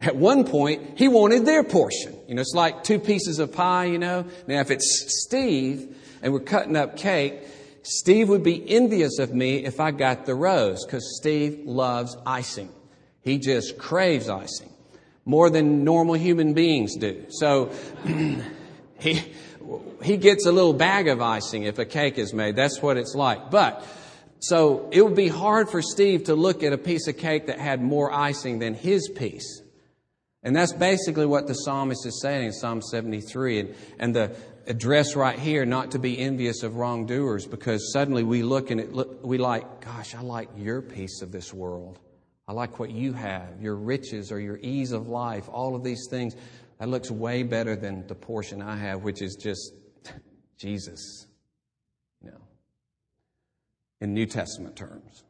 At 0.00 0.16
one 0.16 0.44
point, 0.44 0.98
he 0.98 1.08
wanted 1.08 1.46
their 1.46 1.64
portion. 1.64 2.18
You 2.28 2.34
know, 2.34 2.42
it's 2.42 2.52
like 2.54 2.84
two 2.84 2.98
pieces 2.98 3.38
of 3.38 3.52
pie, 3.52 3.86
you 3.86 3.98
know. 3.98 4.26
Now, 4.46 4.60
if 4.60 4.70
it's 4.70 5.24
Steve 5.24 5.96
and 6.20 6.32
we're 6.32 6.40
cutting 6.40 6.76
up 6.76 6.96
cake, 6.96 7.40
Steve 7.82 8.28
would 8.28 8.42
be 8.42 8.68
envious 8.68 9.18
of 9.18 9.32
me 9.32 9.64
if 9.64 9.80
I 9.80 9.90
got 9.92 10.26
the 10.26 10.34
rose 10.34 10.84
because 10.84 11.16
Steve 11.16 11.60
loves 11.64 12.16
icing. 12.26 12.70
He 13.22 13.38
just 13.38 13.78
craves 13.78 14.28
icing 14.28 14.70
more 15.24 15.50
than 15.50 15.84
normal 15.84 16.14
human 16.14 16.54
beings 16.54 16.96
do. 16.96 17.26
So 17.30 17.70
he, 18.98 19.22
he 20.02 20.16
gets 20.16 20.46
a 20.46 20.52
little 20.52 20.72
bag 20.72 21.08
of 21.08 21.20
icing 21.20 21.64
if 21.64 21.78
a 21.78 21.84
cake 21.84 22.16
is 22.18 22.32
made. 22.32 22.56
That's 22.56 22.80
what 22.80 22.96
it's 22.96 23.14
like. 23.14 23.50
But 23.50 23.84
so 24.40 24.88
it 24.92 25.02
would 25.02 25.16
be 25.16 25.28
hard 25.28 25.70
for 25.70 25.80
Steve 25.80 26.24
to 26.24 26.34
look 26.34 26.62
at 26.62 26.72
a 26.72 26.78
piece 26.78 27.08
of 27.08 27.16
cake 27.16 27.46
that 27.46 27.58
had 27.58 27.82
more 27.82 28.12
icing 28.12 28.58
than 28.58 28.74
his 28.74 29.08
piece. 29.08 29.62
And 30.42 30.54
that's 30.54 30.72
basically 30.72 31.26
what 31.26 31.46
the 31.46 31.54
psalmist 31.54 32.06
is 32.06 32.20
saying 32.20 32.46
in 32.46 32.52
Psalm 32.52 32.82
73. 32.82 33.60
And, 33.60 33.74
and 33.98 34.14
the 34.14 34.36
address 34.66 35.16
right 35.16 35.38
here, 35.38 35.64
not 35.64 35.92
to 35.92 35.98
be 35.98 36.18
envious 36.18 36.62
of 36.62 36.76
wrongdoers, 36.76 37.46
because 37.46 37.92
suddenly 37.92 38.22
we 38.22 38.42
look 38.42 38.70
and 38.70 38.80
it 38.80 38.92
look, 38.92 39.24
we 39.24 39.38
like, 39.38 39.80
gosh, 39.80 40.14
I 40.14 40.20
like 40.20 40.48
your 40.56 40.82
piece 40.82 41.22
of 41.22 41.32
this 41.32 41.52
world. 41.52 41.98
I 42.46 42.52
like 42.52 42.78
what 42.78 42.90
you 42.90 43.12
have, 43.12 43.60
your 43.60 43.74
riches 43.74 44.30
or 44.30 44.38
your 44.38 44.58
ease 44.58 44.92
of 44.92 45.08
life, 45.08 45.48
all 45.48 45.74
of 45.74 45.82
these 45.82 46.06
things. 46.08 46.36
That 46.78 46.88
looks 46.88 47.10
way 47.10 47.42
better 47.42 47.74
than 47.74 48.06
the 48.06 48.14
portion 48.14 48.62
I 48.62 48.76
have, 48.76 49.02
which 49.02 49.22
is 49.22 49.34
just 49.34 49.72
Jesus 50.58 51.25
in 54.00 54.14
New 54.14 54.26
Testament 54.26 54.76
terms. 54.76 55.24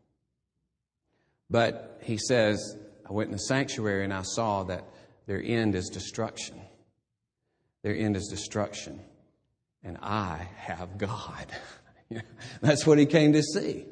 But 1.49 2.01
he 2.03 2.19
says, 2.19 2.77
I 3.09 3.13
went 3.13 3.29
in 3.29 3.33
the 3.33 3.39
sanctuary 3.39 4.05
and 4.05 4.13
I 4.13 4.23
saw 4.23 4.65
that 4.65 4.85
their 5.27 5.43
end 5.43 5.75
is 5.75 5.89
destruction. 5.89 6.61
Their 7.83 7.97
end 7.97 8.17
is 8.17 8.27
destruction. 8.29 9.01
And 9.83 9.99
I 10.03 10.49
have 10.57 10.99
God. 10.99 11.47
That's 12.61 12.87
what 12.87 12.99
he 12.99 13.07
came 13.07 13.33
to 13.35 13.43
see. 13.43 13.87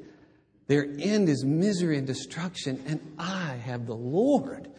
Their 0.66 0.84
end 0.98 1.28
is 1.28 1.44
misery 1.44 1.98
and 1.98 2.06
destruction, 2.06 2.82
and 2.86 3.14
I 3.18 3.56
have 3.64 3.86
the 3.86 3.94
Lord. 3.94 4.70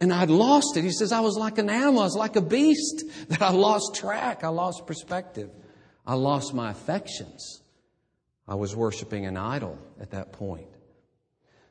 And 0.00 0.12
I'd 0.12 0.30
lost 0.30 0.76
it. 0.76 0.84
He 0.84 0.92
says, 0.92 1.12
I 1.12 1.20
was 1.20 1.36
like 1.36 1.58
an 1.58 1.68
animal, 1.68 2.00
I 2.00 2.04
was 2.04 2.16
like 2.16 2.36
a 2.36 2.40
beast, 2.40 3.04
that 3.28 3.42
I 3.42 3.50
lost 3.50 3.96
track, 3.96 4.44
I 4.44 4.48
lost 4.48 4.86
perspective, 4.86 5.50
I 6.06 6.14
lost 6.14 6.54
my 6.54 6.70
affections. 6.70 7.62
I 8.46 8.54
was 8.54 8.76
worshiping 8.76 9.26
an 9.26 9.36
idol 9.36 9.78
at 10.00 10.10
that 10.10 10.32
point. 10.32 10.68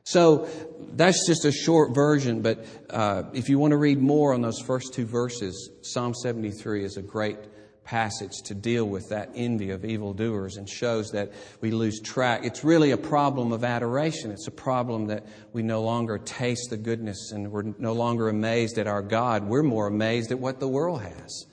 So 0.02 0.48
that's 0.92 1.26
just 1.26 1.46
a 1.46 1.52
short 1.52 1.94
version, 1.94 2.42
but 2.42 2.66
uh, 2.90 3.22
if 3.32 3.48
you 3.48 3.58
want 3.58 3.70
to 3.70 3.78
read 3.78 3.98
more 3.98 4.34
on 4.34 4.42
those 4.42 4.60
first 4.60 4.92
two 4.92 5.06
verses, 5.06 5.70
Psalm 5.80 6.12
73 6.12 6.84
is 6.84 6.98
a 6.98 7.02
great 7.02 7.38
passage 7.84 8.32
to 8.44 8.54
deal 8.54 8.84
with 8.84 9.08
that 9.10 9.30
envy 9.34 9.70
of 9.70 9.84
evildoers 9.84 10.56
and 10.56 10.68
shows 10.68 11.10
that 11.12 11.32
we 11.60 11.70
lose 11.70 12.00
track. 12.00 12.44
It's 12.44 12.64
really 12.64 12.90
a 12.90 12.96
problem 12.96 13.52
of 13.52 13.64
adoration. 13.64 14.30
It's 14.30 14.46
a 14.46 14.50
problem 14.50 15.06
that 15.06 15.26
we 15.52 15.62
no 15.62 15.82
longer 15.82 16.18
taste 16.18 16.68
the 16.70 16.76
goodness 16.76 17.30
and 17.32 17.50
we're 17.50 17.74
no 17.78 17.92
longer 17.92 18.28
amazed 18.28 18.78
at 18.78 18.86
our 18.86 19.02
God. 19.02 19.44
We're 19.44 19.62
more 19.62 19.86
amazed 19.86 20.32
at 20.32 20.38
what 20.38 20.60
the 20.60 20.68
world 20.68 21.02
has 21.02 21.46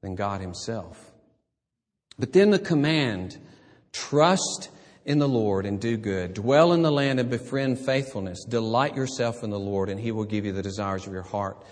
than 0.00 0.14
God 0.14 0.40
Himself. 0.40 1.12
But 2.18 2.32
then 2.32 2.50
the 2.50 2.58
command 2.58 3.38
Trust 3.92 4.70
in 5.04 5.18
the 5.18 5.28
Lord 5.28 5.66
and 5.66 5.80
do 5.80 5.96
good. 5.96 6.34
Dwell 6.34 6.72
in 6.72 6.82
the 6.82 6.92
land 6.92 7.20
and 7.20 7.30
befriend 7.30 7.78
faithfulness. 7.78 8.44
Delight 8.44 8.94
yourself 8.94 9.42
in 9.42 9.50
the 9.50 9.58
Lord, 9.58 9.88
and 9.88 9.98
He 9.98 10.12
will 10.12 10.24
give 10.24 10.44
you 10.44 10.52
the 10.52 10.62
desires 10.62 11.06
of 11.06 11.12
your 11.12 11.22
heart. 11.22 11.64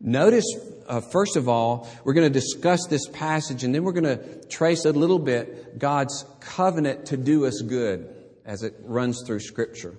Notice, 0.00 0.44
uh, 0.86 1.00
first 1.00 1.36
of 1.36 1.48
all, 1.48 1.88
we're 2.04 2.12
going 2.12 2.30
to 2.30 2.32
discuss 2.32 2.86
this 2.86 3.08
passage, 3.08 3.64
and 3.64 3.74
then 3.74 3.82
we're 3.82 3.92
going 3.92 4.04
to 4.04 4.46
trace 4.48 4.84
a 4.84 4.92
little 4.92 5.18
bit 5.18 5.78
God's 5.78 6.24
covenant 6.40 7.06
to 7.06 7.16
do 7.16 7.46
us 7.46 7.62
good 7.62 8.14
as 8.44 8.62
it 8.62 8.74
runs 8.82 9.22
through 9.26 9.40
Scripture, 9.40 9.96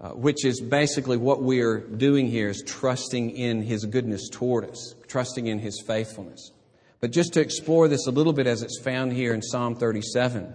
uh, 0.00 0.10
which 0.10 0.44
is 0.44 0.60
basically 0.60 1.16
what 1.16 1.42
we 1.42 1.60
are 1.60 1.78
doing 1.78 2.28
here 2.28 2.48
is 2.48 2.62
trusting 2.66 3.30
in 3.30 3.62
His 3.62 3.86
goodness 3.86 4.28
toward 4.28 4.68
us, 4.68 4.94
trusting 5.06 5.46
in 5.46 5.58
His 5.58 5.82
faithfulness. 5.86 6.52
But 7.00 7.10
just 7.10 7.32
to 7.34 7.40
explore 7.40 7.88
this 7.88 8.06
a 8.06 8.10
little 8.10 8.32
bit 8.32 8.46
as 8.46 8.62
it's 8.62 8.80
found 8.80 9.12
here 9.12 9.32
in 9.32 9.40
Psalm 9.40 9.76
37. 9.76 10.52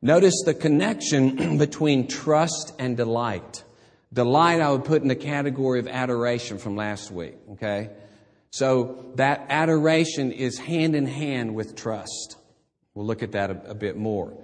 Notice 0.00 0.42
the 0.44 0.54
connection 0.54 1.58
between 1.58 2.06
trust 2.06 2.72
and 2.78 2.96
delight. 2.96 3.64
Delight, 4.12 4.60
I 4.60 4.70
would 4.70 4.84
put 4.84 5.02
in 5.02 5.08
the 5.08 5.16
category 5.16 5.80
of 5.80 5.88
adoration 5.88 6.58
from 6.58 6.76
last 6.76 7.10
week, 7.10 7.34
okay? 7.52 7.90
So 8.50 9.12
that 9.16 9.46
adoration 9.50 10.32
is 10.32 10.58
hand 10.58 10.94
in 10.94 11.06
hand 11.06 11.54
with 11.54 11.76
trust. 11.76 12.36
We'll 12.94 13.06
look 13.06 13.22
at 13.22 13.32
that 13.32 13.50
a, 13.50 13.70
a 13.70 13.74
bit 13.74 13.96
more. 13.96 14.34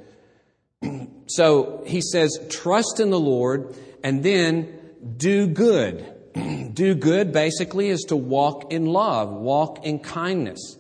so 1.27 1.83
he 1.87 2.01
says, 2.01 2.39
trust 2.51 3.01
in 3.01 3.11
the 3.11 3.19
Lord 3.19 3.75
and 4.03 4.23
then 4.23 4.79
do 5.17 5.47
good. 5.47 6.05
do 6.75 6.95
good 6.95 7.33
basically 7.33 7.89
is 7.89 8.03
to 8.09 8.17
walk 8.17 8.73
in 8.73 8.87
love, 8.87 9.31
walk 9.31 9.87
in 9.87 9.99
kindness. 9.99 10.77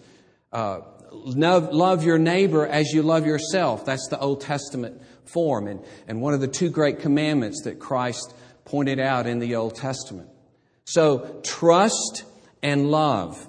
Uh, 0.52 0.80
love, 1.24 2.04
your 2.04 2.18
neighbor 2.18 2.66
as 2.66 2.92
you 2.92 3.02
love 3.02 3.26
yourself. 3.26 3.84
That's 3.84 4.08
the 4.08 4.18
Old 4.18 4.40
Testament 4.40 5.02
form, 5.24 5.66
and, 5.66 5.84
and 6.06 6.20
one 6.20 6.34
of 6.34 6.40
the 6.40 6.48
two 6.48 6.70
great 6.70 7.00
commandments 7.00 7.62
that 7.64 7.78
Christ 7.78 8.34
pointed 8.64 9.00
out 9.00 9.26
in 9.26 9.38
the 9.38 9.56
Old 9.56 9.74
Testament. 9.74 10.28
So, 10.84 11.40
trust 11.42 12.24
and 12.62 12.90
love. 12.90 13.48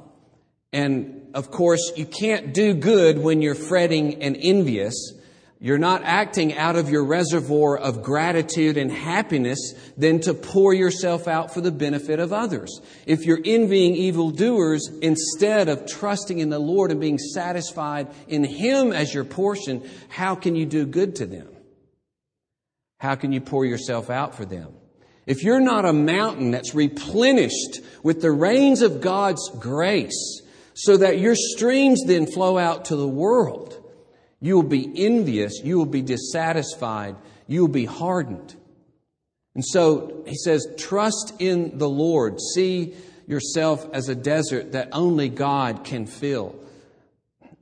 And 0.71 1.27
of 1.33 1.51
course, 1.51 1.91
you 1.95 2.05
can't 2.05 2.53
do 2.53 2.73
good 2.73 3.17
when 3.19 3.41
you're 3.41 3.55
fretting 3.55 4.21
and 4.21 4.37
envious. 4.39 5.13
You're 5.65 5.79
not 5.79 6.03
acting 6.03 6.55
out 6.55 6.75
of 6.75 6.91
your 6.91 7.03
reservoir 7.03 7.75
of 7.75 8.03
gratitude 8.03 8.77
and 8.77 8.91
happiness 8.91 9.73
than 9.97 10.19
to 10.19 10.35
pour 10.35 10.75
yourself 10.75 11.27
out 11.27 11.55
for 11.55 11.59
the 11.59 11.71
benefit 11.71 12.19
of 12.19 12.31
others. 12.31 12.81
If 13.07 13.25
you're 13.25 13.41
envying 13.43 13.95
evildoers 13.95 14.87
instead 15.01 15.67
of 15.67 15.87
trusting 15.87 16.37
in 16.37 16.51
the 16.51 16.59
Lord 16.59 16.91
and 16.91 17.01
being 17.01 17.17
satisfied 17.17 18.09
in 18.27 18.43
Him 18.43 18.93
as 18.93 19.11
your 19.11 19.23
portion, 19.23 19.89
how 20.07 20.35
can 20.35 20.55
you 20.55 20.67
do 20.67 20.85
good 20.85 21.15
to 21.15 21.25
them? 21.25 21.47
How 22.99 23.15
can 23.15 23.31
you 23.31 23.41
pour 23.41 23.65
yourself 23.65 24.11
out 24.11 24.35
for 24.35 24.45
them? 24.45 24.71
If 25.25 25.43
you're 25.43 25.59
not 25.59 25.83
a 25.83 25.93
mountain 25.93 26.51
that's 26.51 26.75
replenished 26.75 27.79
with 28.03 28.21
the 28.21 28.31
rains 28.31 28.83
of 28.83 29.01
God's 29.01 29.49
grace 29.57 30.43
so 30.75 30.97
that 30.97 31.17
your 31.17 31.33
streams 31.35 32.03
then 32.05 32.27
flow 32.27 32.59
out 32.59 32.85
to 32.85 32.95
the 32.95 33.07
world, 33.07 33.74
you 34.45 34.55
will 34.55 34.61
be 34.61 34.91
envious. 34.95 35.61
You 35.63 35.79
will 35.79 35.87
be 35.87 36.03
dissatisfied. 36.03 37.15
You 37.47 37.61
will 37.61 37.67
be 37.67 37.85
hardened. 37.85 38.53
And 39.55 39.65
so 39.65 40.23
he 40.27 40.35
says, 40.35 40.67
trust 40.77 41.33
in 41.39 41.79
the 41.79 41.89
Lord. 41.89 42.39
See 42.53 42.93
yourself 43.25 43.89
as 43.91 44.07
a 44.07 44.13
desert 44.13 44.73
that 44.73 44.89
only 44.91 45.29
God 45.29 45.83
can 45.83 46.05
fill. 46.05 46.59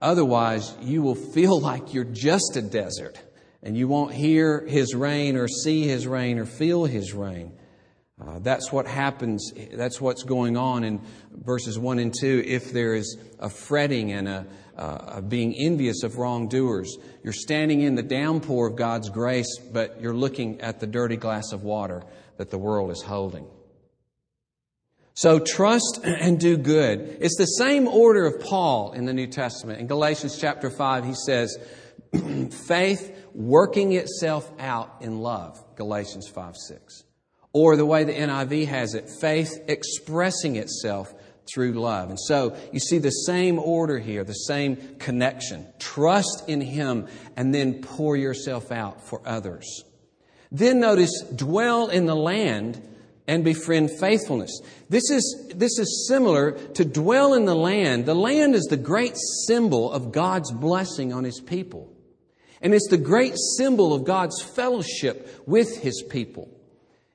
Otherwise, 0.01 0.75
you 0.81 1.01
will 1.01 1.15
feel 1.15 1.57
like 1.69 1.93
you're 1.93 2.03
just 2.03 2.57
a 2.57 2.61
desert 2.61 3.17
and 3.61 3.77
you 3.77 3.87
won't 3.87 4.13
hear 4.13 4.59
his 4.67 4.93
rain 4.93 5.37
or 5.37 5.47
see 5.47 5.87
his 5.87 6.05
rain 6.05 6.37
or 6.37 6.45
feel 6.45 6.83
his 6.83 7.13
rain. 7.13 7.53
Uh, 8.21 8.39
that's 8.39 8.73
what 8.73 8.87
happens. 8.87 9.53
That's 9.71 10.01
what's 10.01 10.23
going 10.23 10.57
on 10.57 10.83
in 10.83 10.99
verses 11.31 11.79
1 11.79 11.99
and 11.99 12.13
2. 12.13 12.43
If 12.45 12.73
there 12.73 12.93
is 12.93 13.17
a 13.39 13.49
fretting 13.49 14.11
and 14.11 14.27
a, 14.27 14.45
uh, 14.77 15.21
being 15.21 15.53
envious 15.55 16.03
of 16.03 16.17
wrongdoers, 16.17 16.97
you're 17.23 17.33
standing 17.33 17.81
in 17.81 17.95
the 17.95 18.03
downpour 18.03 18.67
of 18.67 18.75
God's 18.75 19.09
grace, 19.09 19.59
but 19.59 20.01
you're 20.01 20.15
looking 20.15 20.61
at 20.61 20.79
the 20.79 20.87
dirty 20.87 21.17
glass 21.17 21.51
of 21.51 21.63
water 21.63 22.03
that 22.37 22.49
the 22.49 22.57
world 22.57 22.91
is 22.91 23.01
holding. 23.01 23.47
So 25.13 25.39
trust 25.39 25.99
and 26.03 26.39
do 26.39 26.57
good. 26.57 27.17
It's 27.21 27.37
the 27.37 27.45
same 27.45 27.87
order 27.87 28.25
of 28.25 28.41
Paul 28.41 28.93
in 28.93 29.05
the 29.05 29.13
New 29.13 29.27
Testament. 29.27 29.79
In 29.79 29.87
Galatians 29.87 30.37
chapter 30.39 30.69
5, 30.69 31.05
he 31.05 31.13
says, 31.13 31.57
faith 32.67 33.15
working 33.33 33.93
itself 33.93 34.49
out 34.59 34.97
in 35.01 35.19
love. 35.19 35.63
Galatians 35.75 36.27
5 36.27 36.55
6. 36.57 37.03
Or 37.55 37.75
the 37.75 37.85
way 37.85 38.03
the 38.03 38.13
NIV 38.13 38.67
has 38.67 38.95
it, 38.95 39.09
faith 39.21 39.63
expressing 39.67 40.55
itself 40.55 41.13
through 41.51 41.73
love. 41.73 42.09
And 42.09 42.19
so 42.19 42.55
you 42.71 42.79
see 42.79 42.97
the 42.97 43.09
same 43.09 43.59
order 43.59 43.99
here, 43.99 44.23
the 44.23 44.33
same 44.33 44.77
connection. 44.99 45.67
Trust 45.79 46.43
in 46.47 46.61
Him 46.61 47.07
and 47.35 47.53
then 47.53 47.81
pour 47.81 48.15
yourself 48.15 48.71
out 48.71 49.07
for 49.07 49.21
others. 49.25 49.83
Then 50.51 50.79
notice, 50.79 51.23
dwell 51.35 51.89
in 51.89 52.05
the 52.05 52.15
land 52.15 52.81
and 53.27 53.43
befriend 53.43 53.89
faithfulness. 53.99 54.61
This 54.89 55.09
is, 55.09 55.51
this 55.55 55.79
is 55.79 56.07
similar 56.07 56.51
to 56.51 56.85
dwell 56.85 57.33
in 57.33 57.45
the 57.45 57.55
land. 57.55 58.05
The 58.05 58.15
land 58.15 58.53
is 58.53 58.65
the 58.65 58.77
great 58.77 59.15
symbol 59.47 59.91
of 59.91 60.11
God's 60.11 60.51
blessing 60.51 61.13
on 61.13 61.23
His 61.23 61.39
people. 61.39 61.91
And 62.61 62.73
it's 62.73 62.87
the 62.89 62.97
great 62.97 63.35
symbol 63.57 63.93
of 63.93 64.05
God's 64.05 64.41
fellowship 64.41 65.43
with 65.47 65.81
His 65.81 66.03
people. 66.03 66.49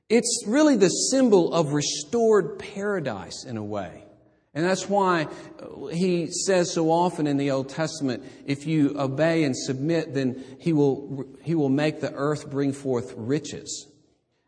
It's 0.09 0.43
really 0.47 0.75
the 0.75 0.89
symbol 0.89 1.53
of 1.53 1.73
restored 1.73 2.59
paradise 2.59 3.45
in 3.45 3.57
a 3.57 3.63
way. 3.63 4.03
And 4.59 4.67
that's 4.67 4.89
why 4.89 5.27
he 5.89 6.27
says 6.27 6.73
so 6.73 6.91
often 6.91 7.27
in 7.27 7.37
the 7.37 7.51
Old 7.51 7.69
Testament, 7.69 8.25
if 8.45 8.67
you 8.67 8.93
obey 8.99 9.45
and 9.45 9.55
submit, 9.55 10.13
then 10.13 10.43
he 10.59 10.73
will, 10.73 11.25
he 11.43 11.55
will 11.55 11.69
make 11.69 12.01
the 12.01 12.11
earth 12.13 12.51
bring 12.51 12.73
forth 12.73 13.13
riches. 13.15 13.87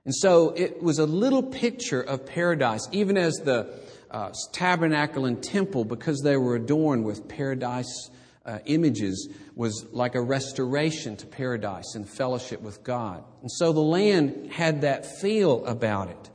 And 0.03 0.13
so 0.13 0.50
it 0.50 0.84
was 0.84 1.00
a 1.00 1.06
little 1.06 1.41
picture 1.41 2.01
of 2.01 2.25
paradise, 2.25 2.89
even 2.91 3.15
as 3.15 3.36
the 3.36 3.74
uh, 4.12 4.34
tabernacle 4.51 5.24
and 5.24 5.41
temple, 5.41 5.86
because 5.86 6.20
they 6.20 6.36
were 6.36 6.58
adorned 6.58 7.06
with 7.06 7.30
paradise 7.30 8.10
uh, 8.46 8.60
images, 8.65 9.30
was 9.56 9.86
like 9.94 10.15
a 10.15 10.22
restoration 10.22 11.15
to 11.15 11.25
paradise 11.25 11.96
and 11.96 12.06
fellowship 12.10 12.60
with 12.60 12.84
God. 12.84 13.24
And 13.44 13.50
so 13.50 13.72
the 13.72 13.80
land 13.80 14.51
had 14.51 14.82
that 14.82 15.06
feel 15.06 15.65
about 15.65 16.10
it. 16.10 16.30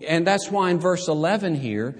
and 0.08 0.26
that's 0.26 0.50
why 0.50 0.70
in 0.70 0.80
verse 0.80 1.06
11 1.06 1.54
here, 1.54 1.96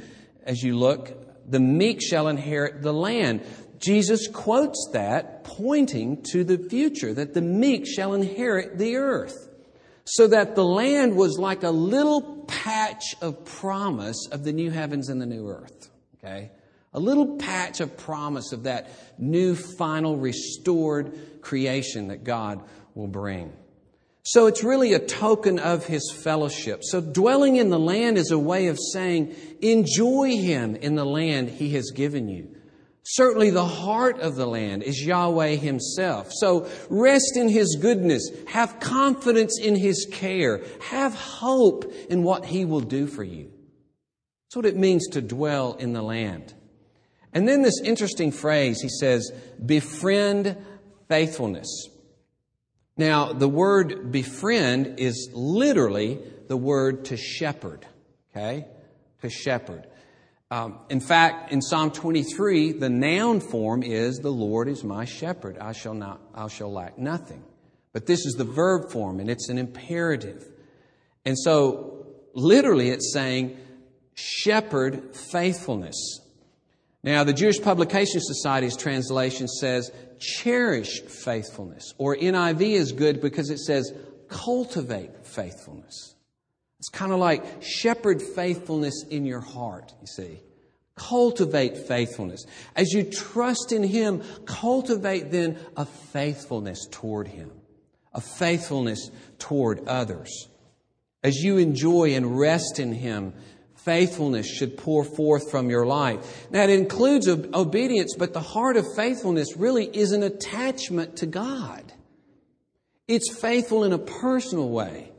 as 0.46 0.62
you 0.62 0.78
look, 0.78 1.50
the 1.50 1.60
meek 1.60 2.00
shall 2.00 2.28
inherit 2.28 2.82
the 2.82 2.92
land. 2.92 3.42
Jesus 3.78 4.26
quotes 4.28 4.88
that, 4.92 5.44
pointing 5.44 6.22
to 6.30 6.44
the 6.44 6.56
future, 6.56 7.12
that 7.12 7.34
the 7.34 7.42
meek 7.42 7.86
shall 7.86 8.14
inherit 8.14 8.78
the 8.78 8.96
earth 8.96 9.50
so 10.06 10.28
that 10.28 10.54
the 10.54 10.64
land 10.64 11.16
was 11.16 11.36
like 11.36 11.64
a 11.64 11.70
little 11.70 12.44
patch 12.46 13.16
of 13.20 13.44
promise 13.44 14.28
of 14.30 14.44
the 14.44 14.52
new 14.52 14.70
heavens 14.70 15.08
and 15.08 15.20
the 15.20 15.26
new 15.26 15.48
earth. 15.48 15.90
Okay? 16.18 16.52
A 16.94 17.00
little 17.00 17.36
patch 17.36 17.80
of 17.80 17.96
promise 17.96 18.52
of 18.52 18.62
that 18.62 18.88
new, 19.18 19.54
final, 19.54 20.16
restored 20.16 21.42
creation 21.42 22.08
that 22.08 22.22
God 22.24 22.62
will 22.94 23.08
bring. 23.08 23.52
So 24.28 24.46
it's 24.48 24.64
really 24.64 24.92
a 24.92 24.98
token 24.98 25.60
of 25.60 25.86
his 25.86 26.12
fellowship. 26.12 26.80
So 26.82 27.00
dwelling 27.00 27.56
in 27.56 27.70
the 27.70 27.78
land 27.78 28.18
is 28.18 28.32
a 28.32 28.38
way 28.38 28.66
of 28.66 28.76
saying, 28.92 29.36
enjoy 29.62 30.36
him 30.36 30.74
in 30.74 30.96
the 30.96 31.04
land 31.04 31.48
he 31.48 31.74
has 31.74 31.92
given 31.92 32.28
you. 32.28 32.56
Certainly, 33.04 33.50
the 33.50 33.64
heart 33.64 34.18
of 34.18 34.34
the 34.34 34.48
land 34.48 34.82
is 34.82 35.00
Yahweh 35.00 35.54
Himself. 35.54 36.32
So 36.32 36.68
rest 36.90 37.36
in 37.36 37.48
His 37.48 37.78
goodness. 37.80 38.28
Have 38.48 38.80
confidence 38.80 39.60
in 39.60 39.76
His 39.76 40.08
care. 40.10 40.64
Have 40.80 41.14
hope 41.14 41.84
in 42.10 42.24
what 42.24 42.44
He 42.44 42.64
will 42.64 42.80
do 42.80 43.06
for 43.06 43.22
you. 43.22 43.44
That's 43.44 44.56
what 44.56 44.66
it 44.66 44.76
means 44.76 45.06
to 45.10 45.22
dwell 45.22 45.74
in 45.74 45.92
the 45.92 46.02
land. 46.02 46.52
And 47.32 47.46
then 47.46 47.62
this 47.62 47.80
interesting 47.80 48.32
phrase, 48.32 48.80
he 48.80 48.88
says, 48.88 49.30
befriend 49.64 50.56
faithfulness. 51.08 51.68
Now, 52.96 53.32
the 53.32 53.48
word 53.48 54.10
befriend 54.10 54.98
is 54.98 55.30
literally 55.32 56.18
the 56.48 56.56
word 56.56 57.06
to 57.06 57.16
shepherd. 57.16 57.86
Okay? 58.30 58.66
To 59.22 59.30
shepherd. 59.30 59.86
Um, 60.50 60.78
in 60.88 61.00
fact, 61.00 61.52
in 61.52 61.60
Psalm 61.60 61.90
23, 61.90 62.72
the 62.72 62.88
noun 62.88 63.40
form 63.40 63.82
is 63.82 64.18
the 64.18 64.30
Lord 64.30 64.68
is 64.68 64.84
my 64.84 65.04
shepherd. 65.04 65.58
I 65.58 65.72
shall 65.72 65.94
not, 65.94 66.20
I 66.34 66.48
shall 66.48 66.72
lack 66.72 66.98
nothing. 66.98 67.44
But 67.92 68.06
this 68.06 68.24
is 68.24 68.34
the 68.34 68.44
verb 68.44 68.90
form 68.90 69.20
and 69.20 69.28
it's 69.28 69.48
an 69.48 69.58
imperative. 69.58 70.46
And 71.24 71.36
so 71.36 72.06
literally 72.34 72.90
it's 72.90 73.12
saying 73.12 73.56
shepherd 74.14 75.16
faithfulness. 75.16 76.20
Now, 77.02 77.24
the 77.24 77.32
Jewish 77.32 77.60
Publication 77.60 78.20
Society's 78.20 78.76
translation 78.76 79.48
says 79.48 79.90
cherish 80.18 81.02
faithfulness, 81.02 81.92
or 81.98 82.16
NIV 82.16 82.60
is 82.60 82.92
good 82.92 83.20
because 83.20 83.50
it 83.50 83.58
says 83.58 83.92
cultivate 84.28 85.26
faithfulness. 85.26 86.14
It's 86.78 86.88
kind 86.88 87.12
of 87.12 87.18
like 87.18 87.62
shepherd 87.62 88.20
faithfulness 88.20 89.04
in 89.08 89.24
your 89.24 89.40
heart, 89.40 89.94
you 90.00 90.06
see. 90.06 90.40
Cultivate 90.94 91.76
faithfulness. 91.76 92.44
As 92.74 92.92
you 92.92 93.04
trust 93.04 93.72
in 93.72 93.82
Him, 93.82 94.22
cultivate 94.46 95.30
then 95.30 95.58
a 95.76 95.84
faithfulness 95.84 96.86
toward 96.90 97.28
Him, 97.28 97.50
a 98.14 98.20
faithfulness 98.20 99.10
toward 99.38 99.86
others. 99.86 100.48
As 101.22 101.36
you 101.36 101.58
enjoy 101.58 102.14
and 102.14 102.38
rest 102.38 102.78
in 102.78 102.92
Him, 102.92 103.34
faithfulness 103.86 104.46
should 104.46 104.76
pour 104.76 105.04
forth 105.04 105.48
from 105.50 105.70
your 105.70 105.86
life. 105.86 106.48
Now, 106.50 106.64
it 106.64 106.70
includes 106.70 107.28
obedience, 107.28 108.16
but 108.18 108.34
the 108.34 108.40
heart 108.40 108.76
of 108.76 108.84
faithfulness 108.96 109.56
really 109.56 109.86
is 109.86 110.10
an 110.10 110.24
attachment 110.24 111.16
to 111.18 111.26
God. 111.26 111.92
It's 113.06 113.32
faithful 113.32 113.84
in 113.84 113.92
a 113.92 113.98
personal 113.98 114.68
way 114.68 115.12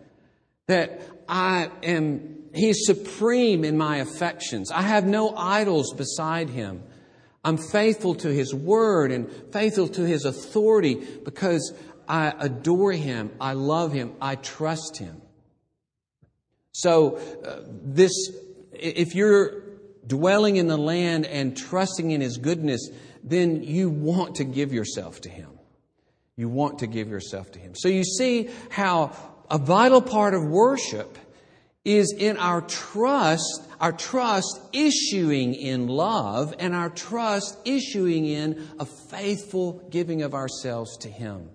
that 0.68 1.02
I 1.30 1.72
am, 1.82 2.50
He's 2.54 2.86
supreme 2.86 3.64
in 3.64 3.78
my 3.78 3.98
affections. 3.98 4.70
I 4.70 4.82
have 4.82 5.06
no 5.06 5.34
idols 5.36 5.94
beside 5.94 6.50
Him. 6.50 6.84
I'm 7.46 7.58
faithful 7.58 8.16
to 8.16 8.28
His 8.28 8.54
word 8.54 9.14
and 9.14 9.32
faithful 9.54 9.88
to 9.88 10.02
His 10.02 10.26
authority 10.26 10.96
because 11.24 11.74
I 12.06 12.34
adore 12.38 12.92
Him, 12.92 13.32
I 13.40 13.54
love 13.54 13.94
Him, 13.94 14.14
I 14.20 14.36
trust 14.36 14.98
Him. 14.98 15.22
So, 16.74 17.16
uh, 17.46 17.62
this, 17.66 18.12
if 18.80 19.16
you're 19.16 19.64
dwelling 20.06 20.56
in 20.56 20.68
the 20.68 20.78
land 20.78 21.26
and 21.26 21.56
trusting 21.56 22.12
in 22.12 22.22
His 22.22 22.38
goodness, 22.38 22.90
then 23.24 23.64
you 23.64 23.90
want 23.90 24.36
to 24.36 24.44
give 24.44 24.74
yourself 24.74 25.22
to 25.22 25.30
Him. 25.30 25.50
You 26.36 26.50
want 26.50 26.80
to 26.80 26.88
give 26.88 27.10
yourself 27.10 27.52
to 27.54 27.60
Him. 27.60 27.74
So 27.76 27.90
you 27.90 28.04
see 28.04 28.50
how 28.70 29.16
a 29.50 29.58
vital 29.58 30.02
part 30.02 30.34
of 30.34 30.44
worship 30.44 31.18
is 31.84 32.14
in 32.18 32.38
our 32.38 32.62
trust, 32.62 33.64
our 33.80 33.94
trust 33.94 34.60
issuing 34.74 35.56
in 35.56 35.88
love 35.88 36.54
and 36.60 36.76
our 36.76 36.90
trust 36.90 37.58
issuing 37.66 38.26
in 38.26 38.68
a 38.80 38.86
faithful 38.86 39.88
giving 39.90 40.22
of 40.22 40.34
ourselves 40.34 40.98
to 40.98 41.10
Him. 41.10 41.50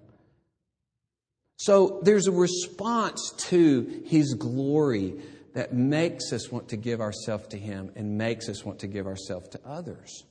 So 1.56 2.00
there's 2.02 2.26
a 2.26 2.32
response 2.32 3.32
to 3.50 4.02
His 4.06 4.34
glory 4.34 5.14
that 5.54 5.72
makes 5.72 6.32
us 6.32 6.50
want 6.50 6.68
to 6.68 6.76
give 6.76 7.00
ourselves 7.00 7.48
to 7.48 7.58
Him 7.58 7.92
and 7.94 8.16
makes 8.16 8.48
us 8.48 8.64
want 8.64 8.80
to 8.80 8.86
give 8.86 9.06
ourselves 9.06 9.48
to 9.50 9.60
others. 9.66 10.24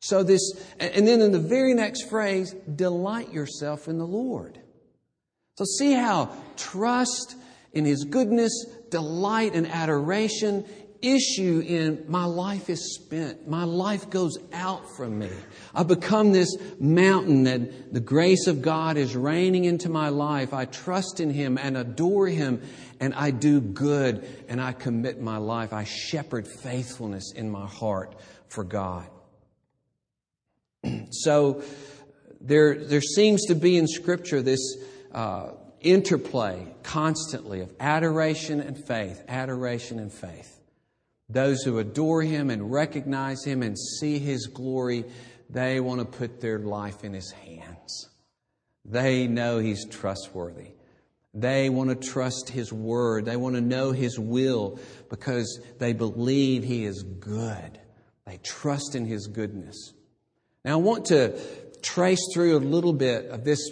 So 0.00 0.22
this, 0.22 0.52
and 0.78 1.06
then 1.06 1.20
in 1.20 1.32
the 1.32 1.38
very 1.38 1.74
next 1.74 2.08
phrase, 2.08 2.54
delight 2.74 3.32
yourself 3.32 3.88
in 3.88 3.98
the 3.98 4.06
Lord. 4.06 4.58
So 5.56 5.64
see 5.64 5.92
how 5.92 6.30
trust 6.56 7.36
in 7.72 7.84
His 7.84 8.04
goodness, 8.04 8.66
delight, 8.90 9.54
and 9.54 9.66
adoration 9.66 10.64
issue 11.02 11.62
in 11.66 12.04
my 12.08 12.24
life 12.24 12.68
is 12.70 12.94
spent. 12.94 13.48
My 13.48 13.64
life 13.64 14.10
goes 14.10 14.38
out 14.52 14.96
from 14.96 15.18
me. 15.18 15.30
I 15.74 15.82
become 15.82 16.32
this 16.32 16.56
mountain 16.80 17.46
and 17.46 17.92
the 17.92 18.00
grace 18.00 18.46
of 18.46 18.62
God 18.62 18.96
is 18.96 19.14
raining 19.14 19.64
into 19.64 19.88
my 19.88 20.08
life. 20.08 20.52
I 20.52 20.64
trust 20.64 21.20
in 21.20 21.30
Him 21.30 21.58
and 21.58 21.76
adore 21.76 22.26
Him 22.28 22.62
and 23.00 23.14
I 23.14 23.30
do 23.30 23.60
good 23.60 24.26
and 24.48 24.60
I 24.60 24.72
commit 24.72 25.20
my 25.20 25.36
life. 25.36 25.72
I 25.72 25.84
shepherd 25.84 26.46
faithfulness 26.46 27.32
in 27.34 27.50
my 27.50 27.66
heart 27.66 28.14
for 28.48 28.64
God. 28.64 29.06
so, 31.10 31.62
there, 32.40 32.76
there 32.84 33.00
seems 33.00 33.46
to 33.46 33.54
be 33.54 33.76
in 33.76 33.86
Scripture 33.88 34.42
this 34.42 34.76
uh, 35.12 35.52
interplay 35.80 36.66
constantly 36.82 37.60
of 37.60 37.72
adoration 37.80 38.60
and 38.60 38.82
faith, 38.86 39.22
adoration 39.28 39.98
and 39.98 40.12
faith. 40.12 40.60
Those 41.28 41.62
who 41.62 41.78
adore 41.78 42.22
Him 42.22 42.50
and 42.50 42.70
recognize 42.70 43.44
Him 43.44 43.62
and 43.62 43.76
see 43.76 44.18
His 44.18 44.46
glory, 44.46 45.04
they 45.50 45.80
want 45.80 46.00
to 46.00 46.06
put 46.06 46.40
their 46.40 46.58
life 46.58 47.02
in 47.02 47.12
His 47.12 47.32
hands. 47.32 48.08
They 48.84 49.26
know 49.26 49.58
He's 49.58 49.84
trustworthy. 49.88 50.75
They 51.36 51.68
want 51.68 51.90
to 51.90 52.08
trust 52.08 52.48
His 52.48 52.72
Word. 52.72 53.26
They 53.26 53.36
want 53.36 53.56
to 53.56 53.60
know 53.60 53.92
His 53.92 54.18
will 54.18 54.78
because 55.10 55.60
they 55.78 55.92
believe 55.92 56.64
He 56.64 56.86
is 56.86 57.02
good. 57.02 57.78
They 58.26 58.38
trust 58.38 58.94
in 58.94 59.04
His 59.04 59.26
goodness. 59.26 59.92
Now, 60.64 60.72
I 60.72 60.76
want 60.76 61.04
to 61.06 61.38
trace 61.82 62.26
through 62.32 62.56
a 62.56 62.58
little 62.58 62.94
bit 62.94 63.26
of 63.26 63.44
this, 63.44 63.70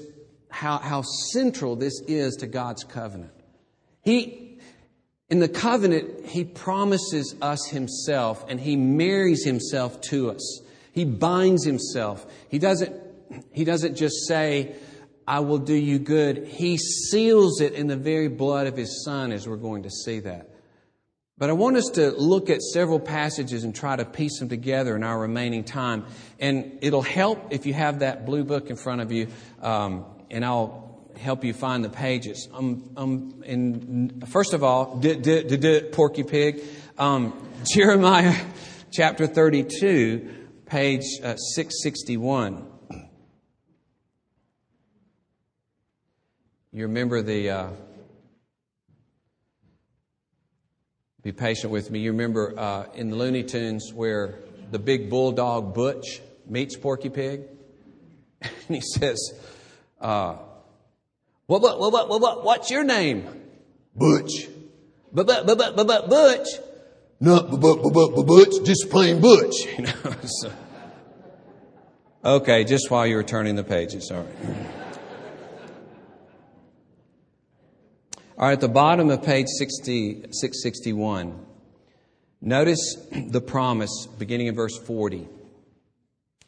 how, 0.51 0.77
how 0.77 1.03
central 1.33 1.75
this 1.75 2.03
is 2.07 2.37
to 2.37 2.47
God's 2.47 2.85
covenant. 2.85 3.33
He, 4.03 4.59
in 5.31 5.39
the 5.39 5.49
covenant, 5.49 6.27
He 6.27 6.45
promises 6.45 7.35
us 7.41 7.67
Himself 7.69 8.45
and 8.47 8.61
He 8.61 8.77
marries 8.77 9.43
Himself 9.43 10.03
to 10.11 10.33
us. 10.33 10.61
He 10.93 11.07
binds 11.07 11.65
Himself. 11.65 12.27
He 12.51 12.59
doesn't, 12.59 12.95
he 13.53 13.65
doesn't 13.65 13.97
just 13.97 14.29
say, 14.29 14.77
I 15.27 15.41
will 15.41 15.59
do 15.59 15.75
you 15.75 15.99
good. 15.99 16.47
He 16.47 16.77
seals 16.77 17.61
it 17.61 17.73
in 17.73 17.87
the 17.87 17.97
very 17.97 18.29
blood 18.29 18.67
of 18.67 18.77
His 18.77 19.05
Son, 19.05 19.33
as 19.33 19.49
we're 19.49 19.57
going 19.57 19.85
to 19.85 19.91
see 19.91 20.21
that. 20.21 20.51
But 21.37 21.51
I 21.51 21.53
want 21.55 21.77
us 21.77 21.91
to 21.95 22.11
look 22.13 22.49
at 22.49 22.63
several 22.63 23.01
passages 23.01 23.65
and 23.65 23.75
try 23.75 23.97
to 23.97 24.05
piece 24.05 24.39
them 24.39 24.49
together 24.49 24.95
in 24.95 25.03
our 25.03 25.19
remaining 25.19 25.65
time. 25.65 26.05
And 26.39 26.79
it'll 26.81 27.03
help 27.03 27.53
if 27.53 27.67
you 27.67 27.75
have 27.75 28.01
that 28.01 28.25
blue 28.25 28.45
book 28.45 28.71
in 28.71 28.77
front 28.77 29.01
of 29.01 29.11
you, 29.11 29.27
um, 29.61 30.05
and 30.31 30.45
I'll 30.45 30.85
help 31.17 31.45
you 31.45 31.53
find 31.53 31.85
the 31.85 31.89
pages. 31.89 32.49
Um, 32.53 32.91
um, 32.97 33.43
in, 33.45 34.23
first 34.27 34.53
of 34.53 34.63
all, 34.63 34.97
d- 34.97 35.15
d- 35.17 35.43
d- 35.43 35.81
Porky 35.91 36.23
Pig, 36.23 36.63
um, 36.99 37.33
Jeremiah 37.73 38.37
chapter 38.93 39.27
32, 39.27 40.49
page 40.67 41.03
uh, 41.23 41.37
661. 41.37 42.74
You 46.75 46.83
remember 46.83 47.23
the. 47.23 47.51
Uh, 47.51 47.69
Be 51.23 51.33
patient 51.33 51.73
with 51.73 51.91
me. 51.91 52.01
You 52.01 52.11
remember 52.11 52.53
uh, 52.59 52.87
in 52.95 53.09
the 53.09 53.17
Looney 53.17 53.45
Tunes 53.45 53.93
where 53.95 54.41
the 54.71 54.79
big 54.79 55.09
bulldog 55.09 55.73
Butch 55.73 56.21
meets 56.47 56.77
Porky 56.77 57.09
Pig? 57.09 57.45
and 58.43 58.53
he 58.69 58.83
says, 58.83 59.33
uh, 60.03 60.37
what, 61.47 61.63
what, 61.63 61.81
what, 61.81 61.93
what, 62.11 62.21
what, 62.21 62.45
what's 62.45 62.71
your 62.71 62.85
name? 62.85 63.25
Butch. 63.97 64.49
But, 65.15 65.27
but, 65.27 65.47
but, 65.47 65.57
but, 65.57 65.87
but, 65.87 66.11
Butch. 66.11 66.49
No, 67.21 67.41
but, 67.41 67.59
but, 67.59 67.83
but, 67.83 68.17
but, 68.17 68.27
Butch, 68.27 68.67
just 68.67 68.91
plain 68.91 69.23
Butch. 69.23 69.55
You 69.79 69.85
know, 69.85 70.15
so. 70.27 70.53
Okay, 72.23 72.65
just 72.65 72.91
while 72.91 73.07
you 73.07 73.17
were 73.17 73.23
turning 73.23 73.55
the 73.55 73.65
pages. 73.65 74.11
All 74.11 74.25
right, 74.25 74.84
at 78.39 78.61
the 78.61 78.69
bottom 78.69 79.11
of 79.11 79.23
page 79.23 79.47
60, 79.59 80.27
661, 80.31 81.47
notice 82.41 82.97
the 83.13 83.41
promise 83.41 84.07
beginning 84.19 84.49
in 84.49 84.55
verse 84.55 84.77
40. 84.77 85.29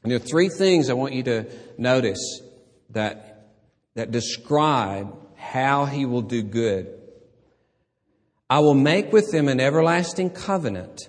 And 0.03 0.12
there 0.12 0.16
are 0.16 0.18
three 0.18 0.49
things 0.49 0.90
I 0.90 0.94
want 0.94 1.14
you 1.14 1.22
to 1.25 1.46
notice 1.79 2.40
that, 2.90 3.51
that 3.94 4.11
describe 4.11 5.16
how 5.37 5.85
he 5.85 6.07
will 6.07 6.22
do 6.22 6.42
good. 6.42 6.92
I 8.49 8.61
will 8.61 8.75
make 8.75 9.12
with 9.12 9.33
them 9.33 9.49
an 9.49 9.61
everlasting 9.61 10.31
covenant 10.31 11.09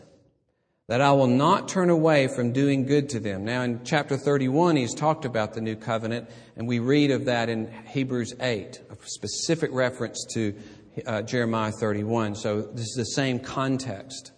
that 0.87 1.01
I 1.01 1.11
will 1.11 1.27
not 1.27 1.67
turn 1.67 1.89
away 1.89 2.27
from 2.27 2.53
doing 2.53 2.85
good 2.85 3.09
to 3.09 3.19
them. 3.19 3.43
Now, 3.43 3.63
in 3.63 3.81
chapter 3.83 4.15
31, 4.15 4.77
he's 4.77 4.93
talked 4.93 5.25
about 5.25 5.53
the 5.53 5.59
new 5.59 5.75
covenant, 5.75 6.29
and 6.55 6.65
we 6.65 6.79
read 6.79 7.11
of 7.11 7.25
that 7.25 7.49
in 7.49 7.69
Hebrews 7.87 8.33
8, 8.39 8.81
a 8.89 8.95
specific 9.05 9.69
reference 9.73 10.25
to 10.33 10.55
uh, 11.05 11.23
Jeremiah 11.23 11.73
31. 11.73 12.35
So 12.35 12.61
this 12.61 12.85
is 12.85 12.95
the 12.95 13.03
same 13.05 13.39
context. 13.39 14.31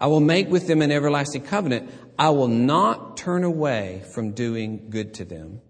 I 0.00 0.06
will 0.06 0.20
make 0.20 0.48
with 0.48 0.68
them 0.68 0.82
an 0.82 0.92
everlasting 0.92 1.42
covenant. 1.42 1.90
I 2.16 2.30
will 2.30 2.48
not 2.48 3.16
turn 3.16 3.42
away 3.42 4.04
from 4.14 4.32
doing 4.32 4.88
good 4.90 5.14
to 5.14 5.24
them. 5.24 5.60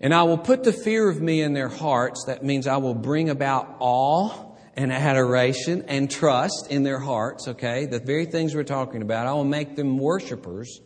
And 0.00 0.14
I 0.14 0.24
will 0.24 0.38
put 0.38 0.64
the 0.64 0.72
fear 0.72 1.08
of 1.08 1.22
me 1.22 1.40
in 1.40 1.54
their 1.54 1.68
hearts. 1.68 2.24
That 2.26 2.44
means 2.44 2.66
I 2.66 2.76
will 2.76 2.94
bring 2.94 3.30
about 3.30 3.76
awe 3.80 4.47
and 4.78 4.92
adoration 4.92 5.84
and 5.88 6.08
trust 6.08 6.68
in 6.70 6.84
their 6.84 7.00
hearts, 7.00 7.48
okay? 7.48 7.86
The 7.86 7.98
very 7.98 8.26
things 8.26 8.54
we're 8.54 8.62
talking 8.62 9.02
about. 9.02 9.26
I 9.26 9.32
will 9.32 9.44
make 9.44 9.74
them 9.74 9.98
worshipers 9.98 10.80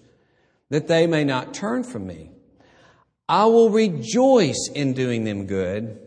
that 0.70 0.88
they 0.88 1.06
may 1.06 1.24
not 1.24 1.52
turn 1.52 1.84
from 1.84 2.06
me. 2.06 2.30
I 3.28 3.44
will 3.44 3.68
rejoice 3.68 4.70
in 4.74 4.94
doing 4.94 5.24
them 5.24 5.44
good, 5.44 6.00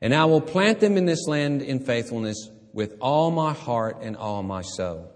and 0.00 0.14
I 0.14 0.26
will 0.26 0.40
plant 0.40 0.78
them 0.78 0.96
in 0.96 1.06
this 1.06 1.26
land 1.26 1.60
in 1.60 1.80
faithfulness 1.80 2.50
with 2.72 2.96
all 3.00 3.32
my 3.32 3.52
heart 3.52 3.98
and 4.02 4.16
all 4.16 4.44
my 4.44 4.62
soul. 4.62 5.10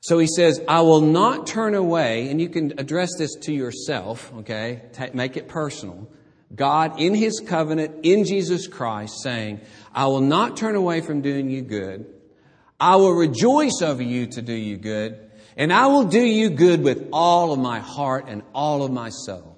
So 0.00 0.18
he 0.18 0.26
says, 0.26 0.60
I 0.66 0.80
will 0.80 1.00
not 1.00 1.46
turn 1.46 1.76
away, 1.76 2.28
and 2.28 2.40
you 2.40 2.48
can 2.48 2.78
address 2.78 3.10
this 3.16 3.36
to 3.42 3.52
yourself, 3.52 4.32
okay? 4.38 4.82
Make 5.14 5.36
it 5.36 5.46
personal. 5.46 6.08
God 6.54 7.00
in 7.00 7.14
his 7.14 7.40
covenant 7.40 8.04
in 8.04 8.24
Jesus 8.24 8.66
Christ 8.68 9.22
saying, 9.22 9.60
I 9.94 10.06
will 10.06 10.20
not 10.20 10.56
turn 10.56 10.74
away 10.74 11.00
from 11.00 11.22
doing 11.22 11.48
you 11.48 11.62
good. 11.62 12.06
I 12.80 12.96
will 12.96 13.12
rejoice 13.12 13.80
over 13.80 14.02
you 14.02 14.26
to 14.26 14.42
do 14.42 14.52
you 14.52 14.76
good. 14.76 15.30
And 15.56 15.72
I 15.72 15.86
will 15.86 16.04
do 16.04 16.20
you 16.20 16.50
good 16.50 16.82
with 16.82 17.08
all 17.12 17.52
of 17.52 17.60
my 17.60 17.78
heart 17.78 18.24
and 18.28 18.42
all 18.52 18.82
of 18.82 18.90
my 18.90 19.10
soul. 19.10 19.56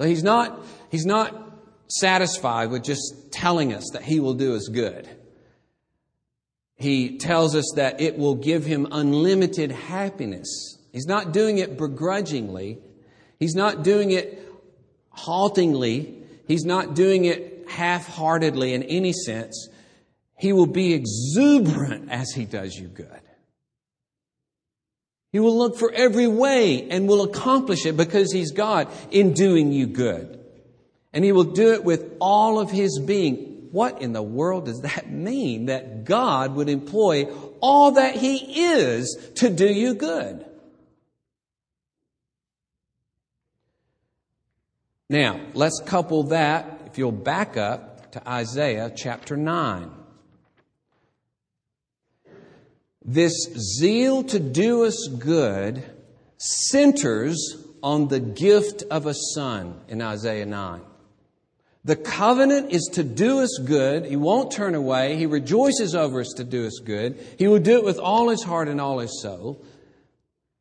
So 0.00 0.08
he's 0.08 0.24
not, 0.24 0.64
he's 0.90 1.06
not 1.06 1.40
satisfied 1.88 2.70
with 2.70 2.82
just 2.82 3.30
telling 3.30 3.72
us 3.72 3.84
that 3.92 4.02
he 4.02 4.18
will 4.18 4.34
do 4.34 4.56
us 4.56 4.68
good. 4.68 5.08
He 6.74 7.18
tells 7.18 7.54
us 7.54 7.72
that 7.76 8.00
it 8.00 8.18
will 8.18 8.34
give 8.34 8.64
him 8.64 8.88
unlimited 8.90 9.70
happiness. 9.70 10.78
He's 10.92 11.06
not 11.06 11.32
doing 11.32 11.58
it 11.58 11.78
begrudgingly. 11.78 12.78
He's 13.38 13.54
not 13.54 13.84
doing 13.84 14.10
it 14.10 14.42
haltingly. 15.10 16.24
He's 16.48 16.64
not 16.64 16.94
doing 16.94 17.24
it 17.24 17.53
half 17.68 18.06
heartedly 18.06 18.74
in 18.74 18.82
any 18.82 19.12
sense. 19.12 19.68
He 20.36 20.52
will 20.52 20.66
be 20.66 20.92
exuberant 20.92 22.10
as 22.10 22.32
he 22.32 22.44
does 22.44 22.74
you 22.74 22.88
good. 22.88 23.08
He 25.32 25.40
will 25.40 25.56
look 25.56 25.78
for 25.78 25.90
every 25.92 26.28
way 26.28 26.88
and 26.90 27.08
will 27.08 27.22
accomplish 27.22 27.86
it 27.86 27.96
because 27.96 28.32
he's 28.32 28.52
God 28.52 28.88
in 29.10 29.32
doing 29.32 29.72
you 29.72 29.86
good. 29.86 30.38
And 31.12 31.24
he 31.24 31.32
will 31.32 31.44
do 31.44 31.72
it 31.72 31.84
with 31.84 32.16
all 32.20 32.60
of 32.60 32.70
his 32.70 33.00
being. 33.04 33.68
What 33.72 34.00
in 34.00 34.12
the 34.12 34.22
world 34.22 34.66
does 34.66 34.82
that 34.82 35.10
mean? 35.10 35.66
That 35.66 36.04
God 36.04 36.54
would 36.54 36.68
employ 36.68 37.24
all 37.60 37.92
that 37.92 38.14
he 38.14 38.36
is 38.62 39.30
to 39.36 39.50
do 39.50 39.66
you 39.66 39.94
good. 39.94 40.44
Now, 45.08 45.40
let's 45.54 45.80
couple 45.84 46.24
that, 46.24 46.73
if 46.94 46.98
you'll 46.98 47.10
back 47.10 47.56
up 47.56 48.12
to 48.12 48.28
Isaiah 48.28 48.88
chapter 48.94 49.36
9. 49.36 49.90
This 53.04 53.32
zeal 53.80 54.22
to 54.22 54.38
do 54.38 54.84
us 54.84 55.08
good 55.08 55.82
centers 56.36 57.56
on 57.82 58.06
the 58.06 58.20
gift 58.20 58.84
of 58.92 59.06
a 59.06 59.14
son 59.34 59.80
in 59.88 60.00
Isaiah 60.00 60.46
9. 60.46 60.82
The 61.82 61.96
covenant 61.96 62.70
is 62.70 62.88
to 62.92 63.02
do 63.02 63.40
us 63.40 63.58
good. 63.64 64.04
He 64.04 64.14
won't 64.14 64.52
turn 64.52 64.76
away. 64.76 65.16
He 65.16 65.26
rejoices 65.26 65.96
over 65.96 66.20
us 66.20 66.32
to 66.36 66.44
do 66.44 66.64
us 66.64 66.78
good. 66.78 67.18
He 67.40 67.48
will 67.48 67.58
do 67.58 67.76
it 67.76 67.84
with 67.84 67.98
all 67.98 68.28
his 68.28 68.44
heart 68.44 68.68
and 68.68 68.80
all 68.80 69.00
his 69.00 69.20
soul. 69.20 69.60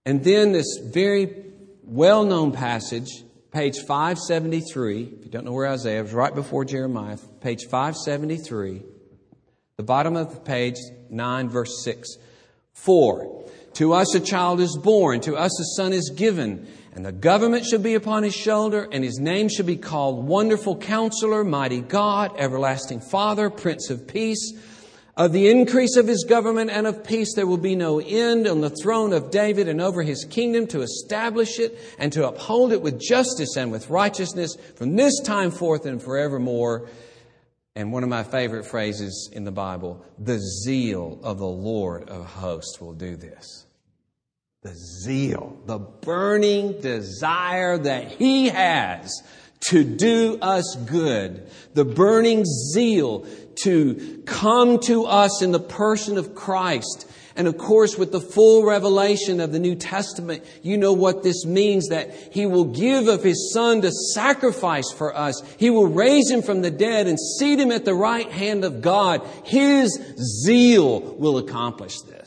And 0.04 0.24
then 0.24 0.52
this 0.52 0.80
very 0.84 1.44
well 1.84 2.26
known 2.26 2.54
passage, 2.54 3.24
page 3.54 3.82
573. 3.82 5.04
If 5.20 5.26
you 5.26 5.32
don't 5.32 5.46
know 5.46 5.54
where 5.54 5.70
Isaiah 5.70 6.04
is, 6.04 6.12
right 6.12 6.34
before 6.34 6.66
Jeremiah, 6.66 7.18
page 7.40 7.66
573, 7.70 8.82
the 9.78 9.84
bottom 9.84 10.16
of 10.16 10.34
the 10.34 10.42
page, 10.42 10.78
9, 11.12 11.50
verse 11.50 11.84
6. 11.84 12.18
For 12.74 13.46
to 13.74 13.94
us 13.94 14.16
a 14.16 14.20
child 14.20 14.60
is 14.60 14.76
born, 14.76 15.22
to 15.22 15.36
us 15.36 15.60
a 15.60 15.66
son 15.78 15.94
is 15.94 16.12
given, 16.16 16.68
and 16.94 17.06
the 17.06 17.12
government 17.12 17.66
shall 17.66 17.80
be 17.80 17.94
upon 17.94 18.24
his 18.24 18.34
shoulder, 18.34 18.88
and 18.92 19.04
his 19.04 19.20
name 19.20 19.50
shall 19.50 19.68
be 19.68 19.78
called 19.78 20.28
Wonderful 20.28 20.78
Counselor, 20.78 21.44
Mighty 21.44 21.82
God, 21.82 22.34
Everlasting 22.40 23.02
Father, 23.02 23.52
Prince 23.52 23.92
of 23.92 24.08
Peace. 24.08 24.54
Of 25.16 25.32
the 25.32 25.50
increase 25.50 25.96
of 25.96 26.08
his 26.08 26.24
government 26.24 26.72
and 26.72 26.88
of 26.88 27.04
peace, 27.04 27.36
there 27.36 27.46
will 27.46 27.58
be 27.58 27.76
no 27.76 28.00
end 28.00 28.48
on 28.48 28.62
the 28.62 28.72
throne 28.72 29.14
of 29.14 29.30
David 29.30 29.68
and 29.68 29.80
over 29.80 30.02
his 30.02 30.26
kingdom 30.26 30.66
to 30.68 30.82
establish 30.82 31.60
it 31.60 31.78
and 32.00 32.12
to 32.14 32.28
uphold 32.28 32.72
it 32.72 32.82
with 32.82 33.00
justice 33.00 33.56
and 33.56 33.72
with 33.72 33.92
righteousness 33.92 34.58
from 34.76 34.96
this 34.96 35.20
time 35.20 35.52
forth 35.52 35.86
and 35.86 36.02
forevermore. 36.02 36.90
And 37.76 37.92
one 37.92 38.02
of 38.02 38.10
my 38.10 38.24
favorite 38.24 38.66
phrases 38.66 39.30
in 39.32 39.44
the 39.44 39.52
Bible 39.52 40.04
the 40.18 40.40
zeal 40.40 41.20
of 41.22 41.38
the 41.38 41.46
Lord 41.46 42.10
of 42.10 42.26
hosts 42.26 42.82
will 42.82 42.94
do 42.94 43.16
this. 43.16 43.68
The 44.64 44.74
zeal, 45.04 45.60
the 45.68 45.78
burning 45.78 46.82
desire 46.82 47.78
that 47.78 48.14
he 48.14 48.48
has 48.48 49.22
to 49.68 49.84
do 49.84 50.38
us 50.42 50.78
good, 50.86 51.50
the 51.74 51.86
burning 51.86 52.44
zeal 52.46 53.26
to 53.64 54.22
come 54.26 54.80
to 54.80 55.06
us 55.06 55.42
in 55.42 55.52
the 55.52 55.60
person 55.60 56.18
of 56.18 56.36
Christ. 56.36 57.10
And 57.36 57.48
of 57.48 57.58
course, 57.58 57.98
with 57.98 58.12
the 58.12 58.22
full 58.22 58.64
revelation 58.64 59.40
of 59.40 59.52
the 59.52 59.60
New 59.60 59.76
Testament, 59.76 60.44
you 60.62 60.78
know 60.78 60.94
what 60.94 61.24
this 61.24 61.46
means 61.46 61.88
that 61.90 62.14
He 62.32 62.46
will 62.46 62.66
give 62.66 63.08
of 63.08 63.24
His 63.24 63.52
Son 63.54 63.82
to 63.82 63.92
sacrifice 63.92 64.92
for 64.92 65.16
us. 65.16 65.42
He 65.58 65.70
will 65.70 65.88
raise 65.88 66.30
Him 66.30 66.44
from 66.44 66.62
the 66.62 66.70
dead 66.70 67.08
and 67.08 67.20
seat 67.20 67.60
Him 67.60 67.72
at 67.72 67.86
the 67.86 67.96
right 67.96 68.32
hand 68.32 68.64
of 68.64 68.82
God. 68.82 69.28
His 69.46 70.00
zeal 70.46 71.02
will 71.02 71.40
accomplish 71.40 72.02
this. 72.02 72.23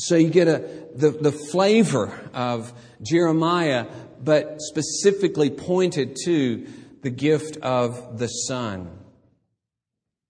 So 0.00 0.16
you 0.16 0.30
get 0.30 0.48
a, 0.48 0.88
the, 0.94 1.10
the 1.10 1.32
flavor 1.32 2.18
of 2.32 2.72
Jeremiah, 3.02 3.86
but 4.22 4.56
specifically 4.60 5.50
pointed 5.50 6.16
to 6.24 6.66
the 7.02 7.10
gift 7.10 7.58
of 7.58 8.18
the 8.18 8.28
Son. 8.28 8.90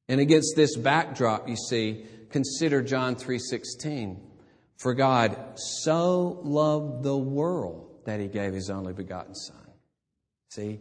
And 0.08 0.20
against 0.20 0.56
this 0.56 0.76
backdrop, 0.76 1.48
you 1.48 1.54
see, 1.56 2.04
consider 2.30 2.82
John 2.82 3.14
3:16. 3.14 4.18
For 4.76 4.94
God 4.94 5.36
so 5.56 6.40
loved 6.42 7.04
the 7.04 7.16
world 7.16 8.00
that 8.06 8.18
he 8.18 8.26
gave 8.26 8.54
his 8.54 8.70
only 8.70 8.92
begotten 8.92 9.34
son. 9.34 9.66
See, 10.48 10.80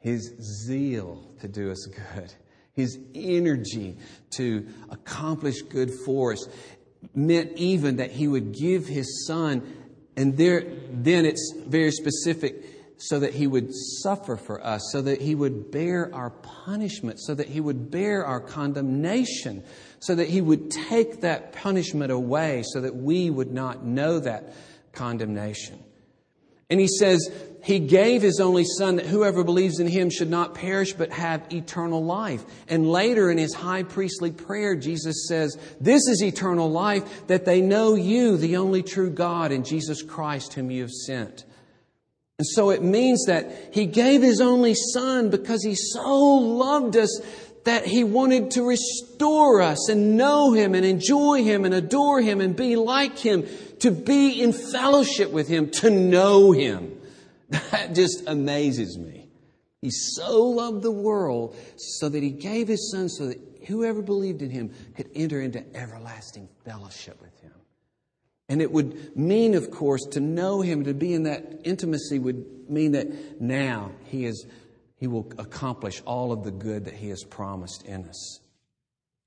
his 0.00 0.34
zeal 0.66 1.30
to 1.40 1.48
do 1.48 1.70
us 1.70 1.86
good, 1.86 2.34
his 2.72 2.98
energy 3.14 3.96
to 4.30 4.66
accomplish 4.90 5.62
good 5.62 5.92
for 6.04 6.32
us 6.32 6.46
meant 7.14 7.52
even 7.56 7.96
that 7.96 8.10
he 8.10 8.28
would 8.28 8.52
give 8.52 8.86
his 8.86 9.26
son 9.26 9.62
and 10.16 10.36
there 10.36 10.64
then 10.90 11.26
it's 11.26 11.52
very 11.66 11.90
specific 11.90 12.64
so 12.98 13.20
that 13.20 13.34
he 13.34 13.46
would 13.46 13.74
suffer 13.74 14.36
for 14.36 14.64
us, 14.64 14.88
so 14.90 15.02
that 15.02 15.20
he 15.20 15.34
would 15.34 15.70
bear 15.70 16.14
our 16.14 16.30
punishment, 16.30 17.20
so 17.20 17.34
that 17.34 17.46
he 17.46 17.60
would 17.60 17.90
bear 17.90 18.24
our 18.24 18.40
condemnation, 18.40 19.62
so 20.00 20.14
that 20.14 20.28
he 20.28 20.40
would 20.40 20.70
take 20.70 21.20
that 21.20 21.52
punishment 21.52 22.10
away, 22.10 22.62
so 22.66 22.80
that 22.80 22.96
we 22.96 23.28
would 23.28 23.52
not 23.52 23.84
know 23.84 24.18
that 24.18 24.54
condemnation. 24.92 25.78
And 26.70 26.80
he 26.80 26.88
says, 26.88 27.30
He 27.66 27.80
gave 27.80 28.22
His 28.22 28.38
only 28.38 28.62
Son 28.64 28.94
that 28.94 29.06
whoever 29.06 29.42
believes 29.42 29.80
in 29.80 29.88
Him 29.88 30.08
should 30.08 30.30
not 30.30 30.54
perish 30.54 30.92
but 30.92 31.10
have 31.10 31.52
eternal 31.52 32.04
life. 32.04 32.44
And 32.68 32.88
later 32.88 33.28
in 33.28 33.38
His 33.38 33.54
high 33.54 33.82
priestly 33.82 34.30
prayer, 34.30 34.76
Jesus 34.76 35.26
says, 35.26 35.58
This 35.80 36.06
is 36.06 36.22
eternal 36.22 36.70
life, 36.70 37.26
that 37.26 37.44
they 37.44 37.60
know 37.60 37.96
you, 37.96 38.36
the 38.36 38.58
only 38.58 38.84
true 38.84 39.10
God, 39.10 39.50
and 39.50 39.66
Jesus 39.66 40.00
Christ, 40.00 40.52
whom 40.52 40.70
you 40.70 40.82
have 40.82 40.92
sent. 40.92 41.44
And 42.38 42.46
so 42.46 42.70
it 42.70 42.84
means 42.84 43.24
that 43.26 43.50
he 43.72 43.86
gave 43.86 44.22
his 44.22 44.40
only 44.40 44.76
son 44.92 45.30
because 45.30 45.64
he 45.64 45.74
so 45.74 46.14
loved 46.14 46.96
us 46.96 47.20
that 47.64 47.84
he 47.84 48.04
wanted 48.04 48.52
to 48.52 48.62
restore 48.62 49.60
us 49.60 49.88
and 49.88 50.16
know 50.16 50.52
him 50.52 50.76
and 50.76 50.86
enjoy 50.86 51.42
him 51.42 51.64
and 51.64 51.74
adore 51.74 52.20
him 52.20 52.40
and 52.40 52.54
be 52.54 52.76
like 52.76 53.18
him, 53.18 53.44
to 53.80 53.90
be 53.90 54.40
in 54.40 54.52
fellowship 54.52 55.32
with 55.32 55.48
him, 55.48 55.68
to 55.70 55.90
know 55.90 56.52
him. 56.52 56.95
That 57.50 57.94
just 57.94 58.24
amazes 58.26 58.98
me. 58.98 59.28
He 59.82 59.90
so 59.90 60.42
loved 60.42 60.82
the 60.82 60.90
world 60.90 61.54
so 61.76 62.08
that 62.08 62.22
he 62.22 62.30
gave 62.30 62.66
his 62.66 62.90
son 62.90 63.08
so 63.08 63.28
that 63.28 63.40
whoever 63.66 64.02
believed 64.02 64.42
in 64.42 64.50
him 64.50 64.72
could 64.96 65.08
enter 65.14 65.40
into 65.40 65.64
everlasting 65.76 66.48
fellowship 66.64 67.20
with 67.20 67.38
him. 67.40 67.52
And 68.48 68.62
it 68.62 68.70
would 68.70 69.16
mean, 69.16 69.54
of 69.54 69.70
course, 69.70 70.04
to 70.12 70.20
know 70.20 70.60
him, 70.60 70.84
to 70.84 70.94
be 70.94 71.12
in 71.12 71.24
that 71.24 71.60
intimacy 71.64 72.18
would 72.18 72.70
mean 72.70 72.92
that 72.92 73.40
now 73.40 73.92
he 74.04 74.24
is 74.24 74.46
he 74.98 75.06
will 75.06 75.30
accomplish 75.38 76.02
all 76.06 76.32
of 76.32 76.42
the 76.42 76.50
good 76.50 76.86
that 76.86 76.94
he 76.94 77.10
has 77.10 77.22
promised 77.22 77.84
in 77.84 78.06
us. 78.06 78.40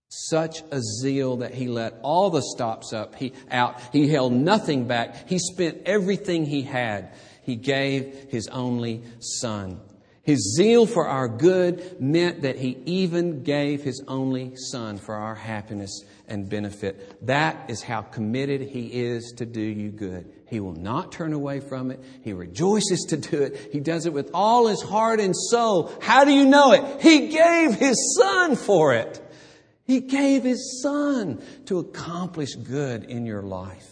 Such 0.07 0.63
a 0.71 0.81
zeal 0.81 1.37
that 1.37 1.53
he 1.53 1.67
let 1.67 1.99
all 2.01 2.31
the 2.31 2.41
stops 2.41 2.93
up 2.93 3.15
he 3.15 3.33
out. 3.51 3.79
He 3.91 4.07
held 4.07 4.33
nothing 4.33 4.87
back. 4.87 5.29
He 5.29 5.37
spent 5.37 5.83
everything 5.85 6.45
he 6.45 6.63
had. 6.63 7.13
He 7.49 7.55
gave 7.55 8.27
his 8.29 8.47
only 8.49 9.01
son. 9.19 9.79
His 10.21 10.55
zeal 10.55 10.85
for 10.85 11.07
our 11.07 11.27
good 11.27 11.99
meant 11.99 12.43
that 12.43 12.57
he 12.57 12.77
even 12.85 13.41
gave 13.41 13.81
his 13.81 14.03
only 14.07 14.55
son 14.55 14.99
for 14.99 15.15
our 15.15 15.33
happiness 15.33 16.03
and 16.27 16.47
benefit. 16.47 17.25
That 17.25 17.71
is 17.71 17.81
how 17.81 18.03
committed 18.03 18.61
He 18.61 18.85
is 18.85 19.33
to 19.37 19.47
do 19.47 19.61
you 19.61 19.89
good. 19.89 20.31
He 20.47 20.59
will 20.59 20.75
not 20.75 21.11
turn 21.11 21.33
away 21.33 21.59
from 21.59 21.89
it. 21.89 21.99
He 22.23 22.33
rejoices 22.33 23.07
to 23.09 23.17
do 23.17 23.41
it. 23.41 23.69
He 23.71 23.79
does 23.79 24.05
it 24.05 24.13
with 24.13 24.29
all 24.31 24.67
His 24.67 24.83
heart 24.83 25.19
and 25.19 25.35
soul. 25.35 25.91
How 26.01 26.25
do 26.25 26.31
you 26.31 26.45
know 26.45 26.73
it? 26.73 27.01
He 27.01 27.29
gave 27.29 27.73
His 27.73 28.15
Son 28.15 28.57
for 28.57 28.93
it. 28.93 29.19
He 29.87 30.01
gave 30.01 30.43
His 30.43 30.83
Son 30.83 31.41
to 31.65 31.79
accomplish 31.79 32.53
good 32.53 33.05
in 33.05 33.25
your 33.25 33.41
life. 33.41 33.88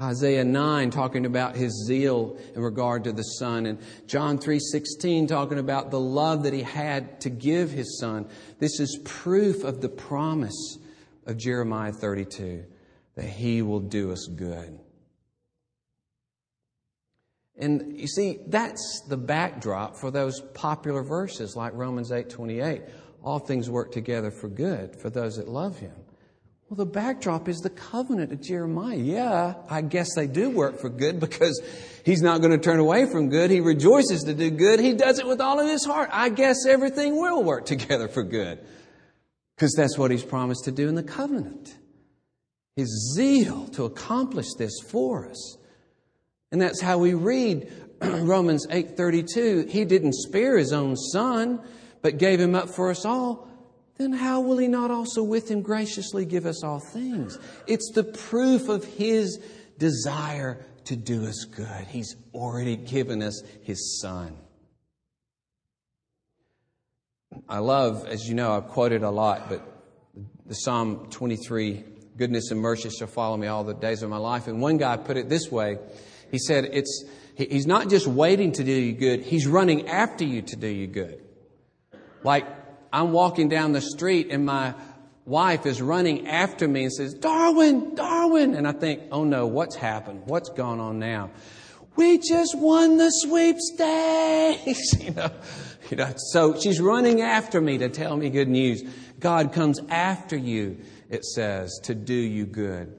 Isaiah 0.00 0.44
9 0.44 0.90
talking 0.90 1.26
about 1.26 1.54
his 1.54 1.84
zeal 1.86 2.38
in 2.54 2.62
regard 2.62 3.04
to 3.04 3.12
the 3.12 3.22
son 3.22 3.66
and 3.66 3.78
John 4.06 4.38
3:16 4.38 5.26
talking 5.26 5.58
about 5.58 5.90
the 5.90 6.00
love 6.00 6.44
that 6.44 6.54
he 6.54 6.62
had 6.62 7.20
to 7.20 7.30
give 7.30 7.70
his 7.70 7.98
son. 7.98 8.26
This 8.58 8.80
is 8.80 8.98
proof 9.04 9.64
of 9.64 9.82
the 9.82 9.90
promise 9.90 10.78
of 11.26 11.36
Jeremiah 11.36 11.92
32 11.92 12.64
that 13.16 13.26
he 13.26 13.60
will 13.60 13.80
do 13.80 14.12
us 14.12 14.26
good. 14.34 14.78
And 17.56 18.00
you 18.00 18.06
see 18.06 18.40
that's 18.46 19.02
the 19.08 19.18
backdrop 19.18 19.96
for 19.96 20.10
those 20.10 20.40
popular 20.54 21.02
verses 21.02 21.54
like 21.54 21.74
Romans 21.74 22.10
8:28. 22.10 22.82
All 23.22 23.38
things 23.38 23.68
work 23.68 23.92
together 23.92 24.30
for 24.30 24.48
good 24.48 24.96
for 24.96 25.10
those 25.10 25.36
that 25.36 25.48
love 25.48 25.78
him. 25.78 26.01
Well, 26.72 26.86
the 26.86 26.90
backdrop 26.90 27.50
is 27.50 27.58
the 27.58 27.68
covenant 27.68 28.32
of 28.32 28.40
Jeremiah. 28.40 28.96
Yeah, 28.96 29.56
I 29.68 29.82
guess 29.82 30.14
they 30.14 30.26
do 30.26 30.48
work 30.48 30.80
for 30.80 30.88
good 30.88 31.20
because 31.20 31.60
he's 32.02 32.22
not 32.22 32.40
going 32.40 32.52
to 32.52 32.56
turn 32.56 32.78
away 32.78 33.04
from 33.04 33.28
good. 33.28 33.50
He 33.50 33.60
rejoices 33.60 34.22
to 34.22 34.32
do 34.32 34.48
good. 34.48 34.80
He 34.80 34.94
does 34.94 35.18
it 35.18 35.26
with 35.26 35.38
all 35.38 35.60
of 35.60 35.68
his 35.68 35.84
heart. 35.84 36.08
I 36.10 36.30
guess 36.30 36.64
everything 36.66 37.20
will 37.20 37.42
work 37.42 37.66
together 37.66 38.08
for 38.08 38.22
good 38.22 38.58
because 39.54 39.74
that's 39.74 39.98
what 39.98 40.10
he's 40.10 40.24
promised 40.24 40.64
to 40.64 40.72
do 40.72 40.88
in 40.88 40.94
the 40.94 41.02
covenant. 41.02 41.76
His 42.74 43.12
zeal 43.14 43.68
to 43.72 43.84
accomplish 43.84 44.54
this 44.56 44.80
for 44.88 45.28
us. 45.28 45.58
And 46.52 46.62
that's 46.62 46.80
how 46.80 46.96
we 46.96 47.12
read 47.12 47.70
Romans 48.00 48.66
8:32. 48.68 49.68
He 49.68 49.84
didn't 49.84 50.14
spare 50.14 50.56
his 50.56 50.72
own 50.72 50.96
son, 50.96 51.60
but 52.00 52.16
gave 52.16 52.40
him 52.40 52.54
up 52.54 52.70
for 52.70 52.88
us 52.88 53.04
all 53.04 53.51
then 54.02 54.12
how 54.12 54.40
will 54.40 54.58
He 54.58 54.68
not 54.68 54.90
also 54.90 55.22
with 55.22 55.50
Him 55.50 55.62
graciously 55.62 56.24
give 56.24 56.46
us 56.46 56.62
all 56.62 56.80
things? 56.80 57.38
It's 57.66 57.90
the 57.94 58.04
proof 58.04 58.68
of 58.68 58.84
His 58.84 59.38
desire 59.78 60.64
to 60.84 60.96
do 60.96 61.26
us 61.26 61.44
good. 61.44 61.86
He's 61.88 62.16
already 62.34 62.76
given 62.76 63.22
us 63.22 63.42
His 63.62 64.00
Son. 64.00 64.36
I 67.48 67.58
love, 67.58 68.06
as 68.06 68.28
you 68.28 68.34
know, 68.34 68.52
I've 68.52 68.68
quoted 68.68 69.02
a 69.02 69.10
lot, 69.10 69.48
but 69.48 69.66
the 70.44 70.54
Psalm 70.54 71.06
23 71.10 71.84
goodness 72.16 72.50
and 72.50 72.60
mercy 72.60 72.90
shall 72.90 73.06
follow 73.06 73.36
me 73.36 73.46
all 73.46 73.64
the 73.64 73.74
days 73.74 74.02
of 74.02 74.10
my 74.10 74.18
life. 74.18 74.46
And 74.48 74.60
one 74.60 74.76
guy 74.76 74.98
put 74.98 75.16
it 75.16 75.30
this 75.30 75.50
way 75.50 75.78
he 76.32 76.38
said, 76.38 76.70
it's, 76.72 77.04
He's 77.36 77.66
not 77.66 77.88
just 77.88 78.06
waiting 78.06 78.52
to 78.52 78.64
do 78.64 78.72
you 78.72 78.92
good, 78.92 79.20
He's 79.20 79.46
running 79.46 79.88
after 79.88 80.24
you 80.24 80.42
to 80.42 80.56
do 80.56 80.66
you 80.66 80.86
good. 80.86 81.22
Like 82.24 82.46
I'm 82.92 83.12
walking 83.12 83.48
down 83.48 83.72
the 83.72 83.80
street 83.80 84.28
and 84.30 84.44
my 84.44 84.74
wife 85.24 85.66
is 85.66 85.80
running 85.80 86.28
after 86.28 86.66
me 86.66 86.84
and 86.84 86.92
says, 86.92 87.14
Darwin, 87.14 87.94
Darwin. 87.94 88.54
And 88.54 88.66
I 88.66 88.72
think, 88.72 89.02
oh 89.10 89.24
no, 89.24 89.46
what's 89.46 89.76
happened? 89.76 90.22
What's 90.26 90.50
gone 90.50 90.80
on 90.80 90.98
now? 90.98 91.30
We 91.96 92.18
just 92.18 92.56
won 92.56 92.96
the 92.96 93.10
sweepstakes. 93.10 94.94
you 95.00 95.12
know, 95.12 95.30
you 95.90 95.96
know, 95.96 96.12
so 96.16 96.58
she's 96.58 96.80
running 96.80 97.20
after 97.20 97.60
me 97.60 97.78
to 97.78 97.88
tell 97.88 98.16
me 98.16 98.30
good 98.30 98.48
news. 98.48 98.82
God 99.18 99.52
comes 99.52 99.78
after 99.88 100.36
you, 100.36 100.78
it 101.08 101.24
says, 101.24 101.80
to 101.84 101.94
do 101.94 102.14
you 102.14 102.46
good. 102.46 102.98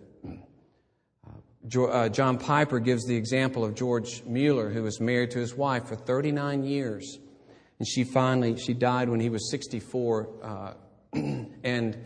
Uh, 1.75 2.09
John 2.09 2.37
Piper 2.37 2.79
gives 2.79 3.05
the 3.05 3.15
example 3.15 3.63
of 3.63 3.73
George 3.73 4.21
Mueller, 4.25 4.69
who 4.69 4.83
was 4.83 4.99
married 4.99 5.31
to 5.31 5.39
his 5.39 5.55
wife 5.55 5.87
for 5.87 5.95
39 5.95 6.63
years. 6.63 7.19
And 7.83 7.87
she 7.89 8.05
finally, 8.05 8.55
she 8.55 8.73
died 8.73 9.09
when 9.09 9.19
he 9.19 9.27
was 9.27 9.51
64 9.51 10.29
uh, 10.41 10.73
and 11.13 11.97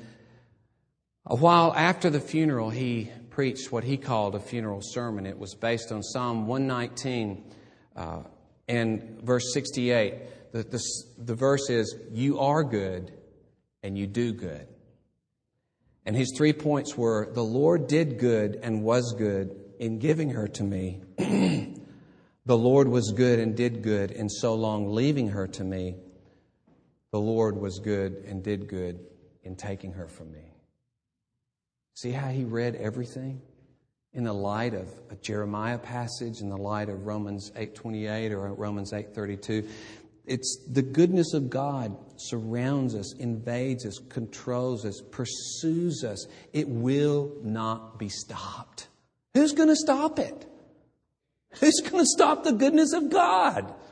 a 1.23 1.35
while 1.35 1.71
after 1.71 2.09
the 2.09 2.19
funeral, 2.19 2.71
he 2.71 3.11
preached 3.29 3.71
what 3.71 3.83
he 3.83 3.95
called 3.95 4.33
a 4.33 4.39
funeral 4.39 4.81
sermon. 4.81 5.27
It 5.27 5.37
was 5.37 5.53
based 5.53 5.91
on 5.91 6.01
Psalm 6.01 6.47
119 6.47 7.53
uh, 7.95 8.23
and 8.67 9.21
verse 9.21 9.53
68. 9.53 10.51
The, 10.51 10.63
the, 10.63 10.83
the 11.19 11.35
verse 11.35 11.69
is, 11.69 11.95
You 12.11 12.39
are 12.39 12.63
good 12.63 13.13
and 13.83 13.95
you 13.95 14.07
do 14.07 14.33
good. 14.33 14.67
And 16.07 16.15
his 16.15 16.33
three 16.35 16.53
points 16.53 16.97
were, 16.97 17.29
The 17.31 17.43
Lord 17.43 17.85
did 17.85 18.17
good 18.17 18.59
and 18.63 18.81
was 18.81 19.13
good 19.15 19.55
in 19.77 19.99
giving 19.99 20.31
her 20.31 20.47
to 20.47 20.63
me. 20.63 21.03
the 22.47 22.57
Lord 22.57 22.87
was 22.87 23.11
good 23.11 23.39
and 23.39 23.55
did 23.55 23.83
good 23.83 24.09
in 24.09 24.29
so 24.29 24.55
long 24.55 24.93
leaving 24.93 25.27
her 25.27 25.47
to 25.47 25.63
me. 25.65 25.97
The 27.11 27.19
Lord 27.19 27.57
was 27.57 27.79
good 27.79 28.23
and 28.25 28.41
did 28.41 28.69
good 28.69 29.01
in 29.43 29.57
taking 29.57 29.91
her 29.91 30.07
from 30.07 30.31
me. 30.31 30.53
See 31.95 32.11
how 32.11 32.29
he 32.29 32.45
read 32.45 32.75
everything 32.75 33.41
in 34.13 34.23
the 34.23 34.33
light 34.33 34.73
of 34.73 34.87
a 35.11 35.15
Jeremiah 35.17 35.77
passage, 35.77 36.39
in 36.39 36.49
the 36.49 36.57
light 36.57 36.87
of 36.87 37.05
Romans 37.05 37.51
8:28 37.57 38.31
or 38.31 38.53
Romans 38.53 38.93
8:32. 38.93 39.67
It's 40.25 40.65
the 40.71 40.81
goodness 40.81 41.33
of 41.33 41.49
God 41.49 41.97
surrounds 42.15 42.95
us, 42.95 43.13
invades 43.15 43.85
us, 43.85 43.99
controls 44.07 44.85
us, 44.85 45.01
pursues 45.11 46.05
us. 46.05 46.25
It 46.53 46.69
will 46.69 47.33
not 47.43 47.99
be 47.99 48.07
stopped. 48.07 48.87
Who's 49.33 49.51
going 49.51 49.69
to 49.69 49.75
stop 49.75 50.17
it? 50.17 50.45
Who's 51.59 51.81
going 51.83 52.03
to 52.03 52.05
stop 52.05 52.43
the 52.43 52.53
goodness 52.53 52.93
of 52.93 53.09
God? 53.09 53.73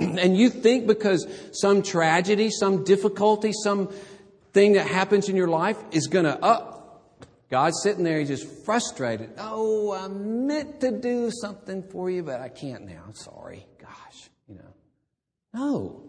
And 0.00 0.34
you 0.34 0.48
think 0.48 0.86
because 0.86 1.26
some 1.52 1.82
tragedy, 1.82 2.48
some 2.50 2.84
difficulty, 2.84 3.52
some 3.52 3.92
thing 4.52 4.72
that 4.72 4.86
happens 4.86 5.28
in 5.28 5.36
your 5.36 5.48
life 5.48 5.76
is 5.92 6.06
going 6.06 6.24
to, 6.24 6.42
up. 6.42 6.68
Uh, 7.20 7.26
God's 7.50 7.82
sitting 7.82 8.04
there, 8.04 8.18
he's 8.20 8.28
just 8.28 8.64
frustrated. 8.64 9.30
Oh, 9.36 9.92
I 9.92 10.06
meant 10.08 10.80
to 10.80 10.92
do 10.92 11.30
something 11.30 11.82
for 11.82 12.08
you, 12.08 12.22
but 12.22 12.40
I 12.40 12.48
can't 12.48 12.86
now. 12.86 13.02
I'm 13.04 13.14
sorry. 13.14 13.66
Gosh, 13.78 14.30
you 14.48 14.54
know. 14.54 14.72
No, 15.52 16.02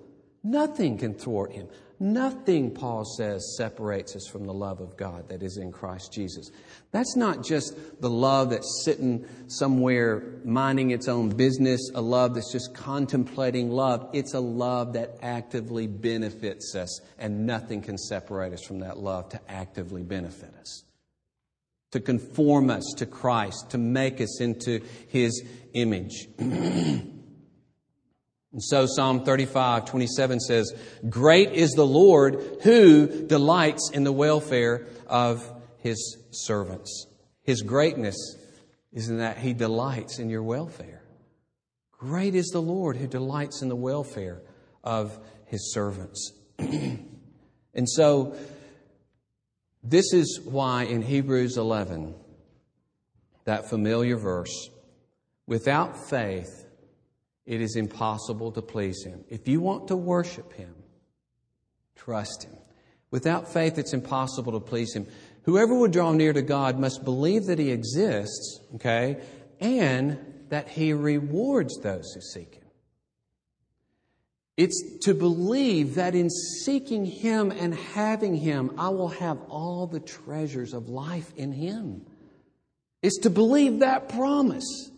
nothing 0.44 1.00
can 1.00 1.16
thwart 1.16 1.52
him. 1.52 1.68
Nothing, 2.02 2.72
Paul 2.72 3.06
says, 3.06 3.56
separates 3.56 4.16
us 4.16 4.26
from 4.26 4.48
the 4.48 4.54
love 4.54 4.82
of 4.82 4.98
God 4.98 5.30
that 5.30 5.44
is 5.44 5.58
in 5.58 5.72
Christ 5.72 6.12
Jesus. 6.12 6.50
That's 6.90 7.16
not 7.16 7.44
just 7.44 7.78
the 8.02 8.10
love 8.10 8.50
that's 8.50 8.82
sitting 8.84 9.24
somewhere 9.46 10.24
minding 10.44 10.90
its 10.90 11.08
own 11.08 11.30
business, 11.30 11.92
a 11.94 12.02
love 12.02 12.34
that's 12.34 12.52
just 12.52 12.74
contemplating 12.74 13.70
love. 13.70 14.10
It's 14.14 14.34
a 14.34 14.40
love 14.40 14.94
that 14.94 15.20
actively 15.22 15.86
benefits 15.86 16.74
us, 16.74 17.02
and 17.20 17.46
nothing 17.46 17.84
can 17.84 18.00
separate 18.00 18.52
us 18.52 18.64
from 18.64 18.80
that 18.80 18.98
love 18.98 19.30
to 19.30 19.40
actively 19.48 20.02
benefit 20.02 20.56
us 20.60 20.84
to 21.92 22.00
conform 22.00 22.70
us 22.72 22.94
to 22.98 23.06
Christ, 23.06 23.72
to 23.72 23.78
make 23.78 24.22
us 24.22 24.40
into 24.42 24.82
His 25.10 25.44
image. 25.74 26.30
and 28.54 28.62
so 28.62 28.86
Psalm 28.86 29.24
35, 29.24 29.86
27 29.86 30.40
says, 30.42 30.74
Great 31.10 31.54
is 31.54 31.72
the 31.72 31.86
Lord 31.86 32.42
who 32.64 33.26
delights 33.28 33.92
in 33.94 34.04
the 34.04 34.12
welfare 34.12 34.88
of 35.08 35.50
His 35.78 36.18
servants. 36.32 37.08
His 37.44 37.62
greatness 37.62 38.18
is 38.92 39.10
in 39.10 39.20
that 39.20 39.38
He 39.38 39.54
delights 39.54 40.20
in 40.20 40.30
your 40.30 40.44
welfare. 40.44 41.02
Great 41.94 42.36
is 42.36 42.48
the 42.48 42.62
Lord 42.62 42.98
who 42.98 43.08
delights 43.08 43.62
in 43.62 43.70
the 43.70 43.76
welfare 43.76 44.42
of 44.84 45.18
His 45.46 45.74
servants. 45.74 46.34
and 46.60 47.88
so, 47.90 48.36
this 49.82 50.14
is 50.14 50.42
why 50.44 50.84
in 50.84 51.02
Hebrews 51.02 51.58
11, 51.58 52.16
that 53.46 53.70
familiar 53.70 54.18
verse, 54.18 54.70
without 55.48 56.10
faith, 56.10 56.66
it 57.52 57.60
is 57.60 57.76
impossible 57.76 58.54
to 58.54 58.62
please 58.62 59.04
Him. 59.04 59.26
If 59.28 59.50
you 59.50 59.60
want 59.60 59.90
to 59.90 59.98
worship 59.98 60.54
Him, 60.54 60.74
trust 61.98 62.44
Him. 62.44 62.56
Without 63.12 63.52
faith, 63.52 63.78
it's 63.78 63.92
impossible 63.92 64.54
to 64.54 64.62
please 64.62 64.94
Him. 64.94 65.06
Whoever 65.44 65.76
would 65.76 65.92
draw 65.92 66.14
near 66.14 66.32
to 66.32 66.42
God 66.42 66.80
must 66.80 67.04
believe 67.04 67.48
that 67.48 67.60
He 67.60 67.72
exists, 67.72 68.62
okay, 68.76 69.22
and 69.60 70.18
that 70.48 70.70
He 70.70 70.94
rewards 70.94 71.78
those 71.82 72.14
who 72.14 72.22
seek 72.22 72.56
Him. 72.56 72.64
It's 74.56 75.00
to 75.02 75.14
believe 75.14 75.96
that 75.96 76.16
in 76.16 76.30
seeking 76.30 77.04
Him 77.06 77.52
and 77.52 77.76
having 77.76 78.34
Him, 78.34 78.76
I 78.78 78.88
will 78.90 79.10
have 79.10 79.42
all 79.50 79.88
the 79.88 80.00
treasures 80.00 80.74
of 80.74 80.88
life 80.88 81.34
in 81.36 81.52
Him. 81.52 82.06
It's 83.02 83.20
to 83.24 83.30
believe 83.30 83.80
that 83.80 84.08
promise 84.08 84.91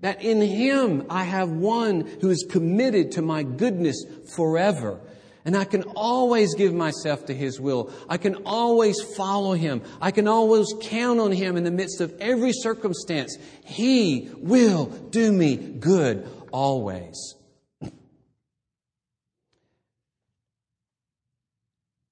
that 0.00 0.22
in 0.22 0.40
Him 0.40 1.06
I 1.10 1.24
have 1.24 1.50
one 1.50 2.00
who 2.20 2.30
is 2.30 2.46
committed 2.48 3.12
to 3.12 3.22
my 3.22 3.42
goodness 3.42 4.04
forever. 4.34 5.00
And 5.44 5.56
I 5.56 5.64
can 5.64 5.84
always 5.96 6.54
give 6.54 6.74
myself 6.74 7.26
to 7.26 7.34
His 7.34 7.60
will. 7.60 7.92
I 8.08 8.18
can 8.18 8.42
always 8.44 9.00
follow 9.16 9.54
Him. 9.54 9.82
I 10.00 10.10
can 10.10 10.28
always 10.28 10.66
count 10.82 11.18
on 11.18 11.32
Him 11.32 11.56
in 11.56 11.64
the 11.64 11.70
midst 11.70 12.00
of 12.00 12.14
every 12.20 12.52
circumstance. 12.52 13.36
He 13.64 14.30
will 14.36 14.86
do 14.86 15.32
me 15.32 15.56
good 15.56 16.28
always. 16.52 17.34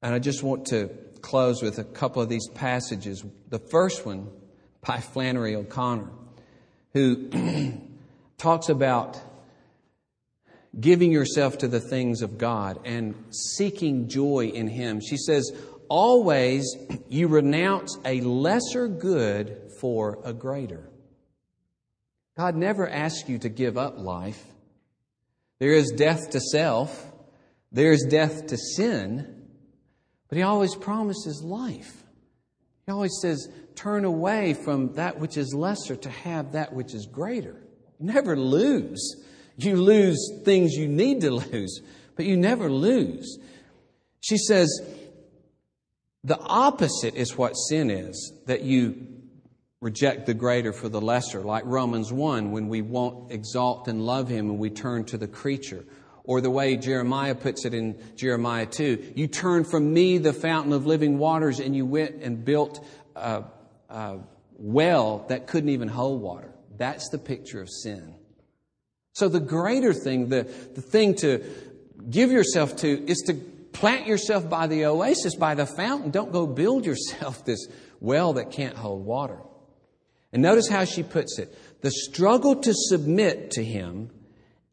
And 0.01 0.15
I 0.15 0.21
just 0.21 0.45
want 0.45 0.67
to 0.67 0.91
close 1.23 1.61
with 1.61 1.79
a 1.79 1.85
couple 1.85 2.23
of 2.23 2.29
these 2.29 2.47
passages. 2.55 3.25
The 3.49 3.59
first 3.59 4.07
one 4.07 4.29
by 4.81 5.01
Flannery 5.01 5.57
O'Connor, 5.57 6.09
who 6.93 7.73
talks 8.39 8.69
about 8.69 9.21
giving 10.79 11.13
yourself 11.13 11.59
to 11.59 11.69
the 11.69 11.81
things 11.81 12.23
of 12.23 12.39
God 12.39 12.81
and 12.85 13.15
seeking 13.31 14.09
joy 14.09 14.47
in 14.47 14.69
Him. 14.69 15.01
She 15.01 15.17
says, 15.17 15.51
Always 15.89 16.77
you 17.09 17.29
renounce 17.29 17.97
a 18.05 18.21
lesser 18.21 18.89
good 18.89 19.73
for 19.81 20.19
a 20.25 20.33
greater. 20.33 20.89
God 22.37 22.55
never 22.55 22.89
asks 22.89 23.29
you 23.29 23.39
to 23.39 23.49
give 23.49 23.79
up 23.79 23.99
life. 23.99 24.43
There 25.59 25.73
is 25.73 25.91
death 25.91 26.31
to 26.31 26.41
self, 26.41 27.13
there 27.73 27.91
is 27.91 28.07
death 28.09 28.47
to 28.49 28.57
sin. 28.57 29.35
But 30.29 30.37
he 30.37 30.45
always 30.45 30.75
promises 30.75 31.43
life. 31.43 32.05
He 32.89 32.93
always 32.93 33.19
says, 33.21 33.51
turn 33.75 34.07
away 34.07 34.55
from 34.55 34.95
that 34.95 35.19
which 35.19 35.37
is 35.37 35.53
lesser 35.53 35.95
to 35.95 36.09
have 36.09 36.53
that 36.53 36.73
which 36.73 36.95
is 36.95 37.05
greater. 37.05 37.55
You 38.01 38.07
never 38.07 38.35
lose. 38.35 39.23
You 39.59 39.77
lose 39.77 40.41
things 40.47 40.73
you 40.73 40.89
need 40.89 41.21
to 41.21 41.33
lose, 41.33 41.83
but 42.17 42.25
you 42.25 42.39
never 42.39 42.71
lose. 42.71 43.39
She 44.23 44.39
says, 44.39 44.71
the 46.25 46.39
opposite 46.39 47.15
is 47.15 47.37
what 47.37 47.59
sin 47.59 47.91
is, 47.91 48.33
that 48.47 48.63
you 48.63 49.07
reject 49.83 50.25
the 50.25 50.33
greater 50.33 50.73
for 50.73 50.89
the 50.89 51.03
lesser, 51.03 51.43
like 51.43 51.65
Romans 51.67 52.11
1, 52.11 52.53
when 52.53 52.69
we 52.69 52.81
won't 52.81 53.31
exalt 53.31 53.87
and 53.89 54.01
love 54.01 54.31
him 54.31 54.49
and 54.49 54.59
we 54.59 54.71
turn 54.71 55.05
to 55.05 55.19
the 55.19 55.29
creature. 55.29 55.85
Or 56.29 56.43
the 56.43 56.51
way 56.51 56.77
Jeremiah 56.77 57.35
puts 57.35 57.65
it 57.65 57.73
in 57.73 57.99
Jeremiah 58.15 58.67
2 58.67 59.15
you 59.17 59.29
turned 59.29 59.71
from 59.71 59.95
me, 59.95 60.19
the 60.19 60.35
fountain 60.35 60.75
of 60.75 60.85
living 60.85 61.17
waters, 61.17 61.59
and 61.59 61.75
you 61.75 61.87
went 61.87 62.17
and 62.17 62.45
built 62.45 62.87
a, 63.17 63.45
a 63.89 64.19
well 64.59 65.25
that 65.31 65.47
couldn't 65.47 65.71
even 65.71 65.89
hold 65.89 66.21
water. 66.21 66.53
That's 66.77 67.09
the 67.09 67.17
picture 67.17 67.63
of 67.63 67.71
sin. 67.71 68.15
So 69.15 69.31
the 69.31 69.41
greater 69.41 69.95
thing, 69.95 70.29
the, 70.29 70.43
the 70.43 70.83
thing 70.83 71.15
to 71.17 71.43
give 72.11 72.31
yourself 72.31 72.77
to, 72.77 73.07
is 73.11 73.23
to 73.29 73.35
plant 73.73 74.07
yourself 74.07 74.51
by 74.51 74.67
the 74.67 74.85
oasis, 74.85 75.35
by 75.35 75.55
the 75.55 75.65
fountain. 75.65 76.11
Don't 76.11 76.31
go 76.31 76.47
build 76.47 76.85
yourself 76.85 77.43
this 77.47 77.69
well 78.01 78.35
that 78.35 78.51
can't 78.51 78.77
hold 78.77 79.07
water. 79.07 79.39
And 80.31 80.43
notice 80.43 80.69
how 80.69 80.85
she 80.85 81.03
puts 81.03 81.39
it. 81.39 81.57
The 81.81 81.91
struggle 81.91 82.57
to 82.57 82.75
submit 82.75 83.53
to 83.53 83.65
him 83.65 84.11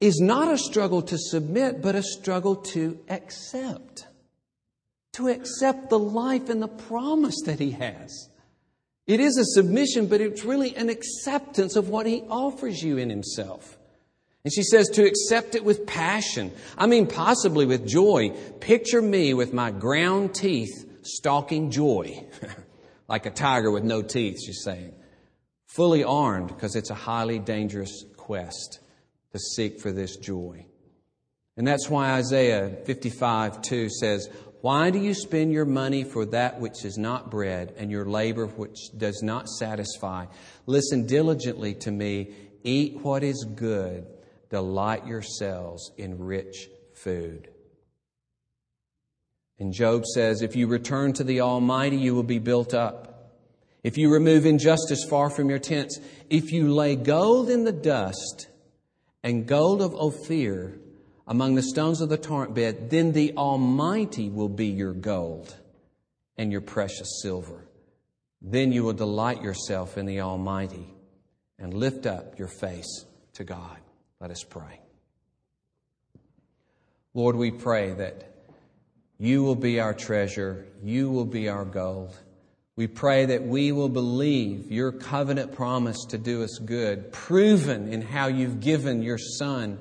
is 0.01 0.19
not 0.19 0.51
a 0.51 0.57
struggle 0.57 1.01
to 1.03 1.17
submit, 1.17 1.81
but 1.81 1.95
a 1.95 2.03
struggle 2.03 2.55
to 2.55 2.99
accept. 3.09 4.07
To 5.13 5.29
accept 5.29 5.89
the 5.89 5.99
life 5.99 6.49
and 6.49 6.61
the 6.61 6.67
promise 6.67 7.41
that 7.45 7.59
He 7.59 7.71
has. 7.71 8.29
It 9.07 9.19
is 9.19 9.37
a 9.37 9.45
submission, 9.45 10.07
but 10.07 10.19
it's 10.19 10.43
really 10.43 10.75
an 10.75 10.89
acceptance 10.89 11.75
of 11.75 11.89
what 11.89 12.05
He 12.05 12.23
offers 12.23 12.81
you 12.81 12.97
in 12.97 13.09
Himself. 13.09 13.77
And 14.43 14.53
she 14.53 14.63
says 14.63 14.89
to 14.89 15.05
accept 15.05 15.55
it 15.55 15.63
with 15.63 15.87
passion. 15.87 16.51
I 16.77 16.85
mean, 16.85 17.07
possibly 17.07 17.65
with 17.65 17.87
joy. 17.87 18.29
Picture 18.59 19.01
me 19.01 19.33
with 19.33 19.53
my 19.53 19.71
ground 19.71 20.35
teeth 20.35 20.85
stalking 21.03 21.71
joy. 21.71 22.25
like 23.07 23.25
a 23.25 23.31
tiger 23.31 23.71
with 23.71 23.83
no 23.83 24.01
teeth, 24.01 24.39
she's 24.45 24.61
saying. 24.63 24.93
Fully 25.65 26.03
armed 26.03 26.49
because 26.49 26.75
it's 26.75 26.91
a 26.91 26.95
highly 26.95 27.39
dangerous 27.39 28.05
quest 28.17 28.79
to 29.35 29.39
seek 29.39 29.81
for 29.81 29.91
this 29.91 30.15
joy. 30.15 30.65
And 31.57 31.67
that's 31.67 31.89
why 31.89 32.11
Isaiah 32.13 32.77
55 32.85 33.61
2 33.61 33.89
says, 33.89 34.29
Why 34.61 34.89
do 34.89 34.99
you 34.99 35.13
spend 35.13 35.51
your 35.51 35.65
money 35.65 36.03
for 36.03 36.25
that 36.27 36.59
which 36.59 36.85
is 36.85 36.97
not 36.97 37.29
bread, 37.29 37.73
and 37.77 37.91
your 37.91 38.05
labor 38.05 38.47
which 38.47 38.77
does 38.97 39.21
not 39.21 39.49
satisfy? 39.49 40.25
Listen 40.65 41.05
diligently 41.05 41.75
to 41.75 41.91
me, 41.91 42.33
eat 42.63 43.01
what 43.03 43.23
is 43.23 43.45
good, 43.55 44.07
delight 44.49 45.05
yourselves 45.05 45.91
in 45.97 46.17
rich 46.17 46.69
food. 46.93 47.49
And 49.59 49.73
Job 49.73 50.05
says, 50.05 50.41
If 50.41 50.55
you 50.55 50.67
return 50.67 51.11
to 51.13 51.25
the 51.25 51.41
Almighty, 51.41 51.97
you 51.97 52.15
will 52.15 52.23
be 52.23 52.39
built 52.39 52.73
up. 52.73 53.33
If 53.83 53.97
you 53.97 54.11
remove 54.11 54.45
injustice 54.45 55.05
far 55.09 55.29
from 55.29 55.49
your 55.49 55.59
tents, 55.59 55.99
if 56.29 56.51
you 56.51 56.73
lay 56.73 56.95
gold 56.95 57.49
in 57.49 57.65
the 57.65 57.71
dust 57.71 58.47
and 59.25 59.47
gold 59.47 59.81
of 59.81 59.95
Ophir 59.95 60.77
among 61.25 61.55
the 61.55 61.63
stones 61.63 61.99
of 61.99 62.09
the 62.09 62.17
torrent 62.17 62.53
bed, 62.53 62.91
then 62.91 63.11
the 63.11 63.33
Almighty 63.35 64.29
will 64.29 64.47
be 64.47 64.67
your 64.67 64.93
gold 64.93 65.53
and 66.37 66.51
your 66.51 66.61
precious 66.61 67.21
silver. 67.23 67.65
Then 68.39 68.71
you 68.71 68.83
will 68.83 68.93
delight 68.93 69.41
yourself 69.41 69.97
in 69.97 70.05
the 70.05 70.21
Almighty 70.21 70.93
and 71.57 71.73
lift 71.73 72.05
up 72.05 72.37
your 72.37 72.47
face 72.47 73.05
to 73.33 73.43
God. 73.43 73.79
Let 74.21 74.29
us 74.29 74.43
pray. 74.47 74.79
Lord, 77.15 77.35
we 77.35 77.49
pray 77.49 77.93
that 77.93 78.31
you 79.17 79.41
will 79.41 79.55
be 79.55 79.79
our 79.79 79.95
treasure. 79.95 80.67
You 80.83 81.09
will 81.09 81.25
be 81.25 81.49
our 81.49 81.65
gold. 81.65 82.15
We 82.77 82.87
pray 82.87 83.25
that 83.27 83.43
we 83.43 83.71
will 83.71 83.89
believe 83.89 84.69
your 84.69 84.91
covenant 84.91 85.53
promise 85.53 86.05
to 86.09 86.17
do 86.17 86.43
us 86.43 86.59
good, 86.59 87.11
proven 87.13 87.91
in 87.91 88.01
how 88.01 88.27
you've 88.27 88.59
given 88.59 89.01
your 89.01 89.17
Son. 89.17 89.79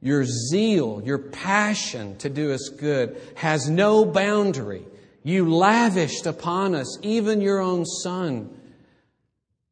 Your 0.00 0.24
zeal, 0.24 1.00
your 1.04 1.18
passion 1.18 2.16
to 2.18 2.28
do 2.28 2.52
us 2.52 2.68
good 2.68 3.20
has 3.36 3.70
no 3.70 4.04
boundary. 4.04 4.84
You 5.22 5.54
lavished 5.54 6.26
upon 6.26 6.74
us 6.74 6.98
even 7.02 7.40
your 7.40 7.60
own 7.60 7.86
Son. 7.86 8.50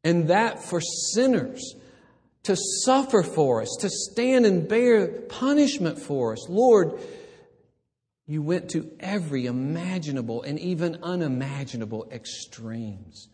And 0.04 0.28
that 0.28 0.62
for 0.62 0.80
sinners 0.80 1.74
to 2.44 2.56
suffer 2.84 3.24
for 3.24 3.62
us, 3.62 3.76
to 3.80 3.90
stand 3.90 4.46
and 4.46 4.68
bear 4.68 5.08
punishment 5.08 5.98
for 5.98 6.32
us. 6.32 6.48
Lord, 6.48 7.00
you 8.30 8.42
went 8.42 8.70
to 8.70 8.88
every 9.00 9.46
imaginable 9.46 10.42
and 10.42 10.56
even 10.60 11.02
unimaginable 11.02 12.08
extremes 12.12 13.28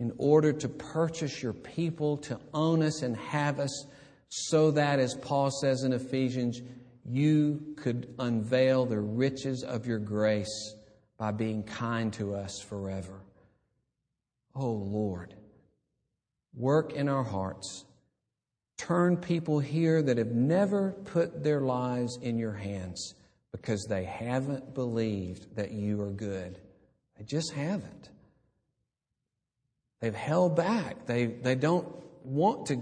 in 0.00 0.12
order 0.18 0.52
to 0.52 0.68
purchase 0.68 1.40
your 1.40 1.52
people, 1.52 2.16
to 2.16 2.40
own 2.52 2.82
us 2.82 3.02
and 3.02 3.16
have 3.16 3.60
us, 3.60 3.86
so 4.28 4.72
that, 4.72 4.98
as 4.98 5.14
Paul 5.14 5.52
says 5.52 5.84
in 5.84 5.92
Ephesians, 5.92 6.60
you 7.04 7.76
could 7.76 8.12
unveil 8.18 8.86
the 8.86 8.98
riches 8.98 9.62
of 9.62 9.86
your 9.86 10.00
grace 10.00 10.74
by 11.16 11.30
being 11.30 11.62
kind 11.62 12.12
to 12.14 12.34
us 12.34 12.60
forever. 12.60 13.20
Oh 14.52 14.72
Lord, 14.72 15.32
work 16.54 16.92
in 16.94 17.08
our 17.08 17.22
hearts. 17.22 17.84
Turn 18.78 19.16
people 19.16 19.60
here 19.60 20.02
that 20.02 20.18
have 20.18 20.32
never 20.32 20.90
put 21.04 21.44
their 21.44 21.60
lives 21.60 22.18
in 22.20 22.36
your 22.36 22.54
hands 22.54 23.14
because 23.52 23.84
they 23.88 24.04
haven't 24.04 24.74
believed 24.74 25.56
that 25.56 25.72
you 25.72 26.00
are 26.00 26.10
good. 26.10 26.58
They 27.18 27.24
just 27.24 27.52
haven't. 27.52 28.10
They've 30.00 30.14
held 30.14 30.56
back. 30.56 31.06
They, 31.06 31.26
they 31.26 31.54
don't 31.54 31.86
want 32.24 32.66
to 32.66 32.80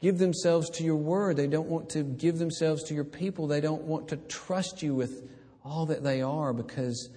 give 0.00 0.18
themselves 0.18 0.70
to 0.70 0.84
your 0.84 0.96
word. 0.96 1.36
They 1.36 1.46
don't 1.46 1.68
want 1.68 1.90
to 1.90 2.02
give 2.02 2.38
themselves 2.38 2.84
to 2.84 2.94
your 2.94 3.04
people. 3.04 3.46
They 3.46 3.60
don't 3.60 3.82
want 3.82 4.08
to 4.08 4.16
trust 4.16 4.82
you 4.82 4.94
with 4.94 5.28
all 5.64 5.86
that 5.86 6.02
they 6.02 6.22
are 6.22 6.52
because 6.52 7.10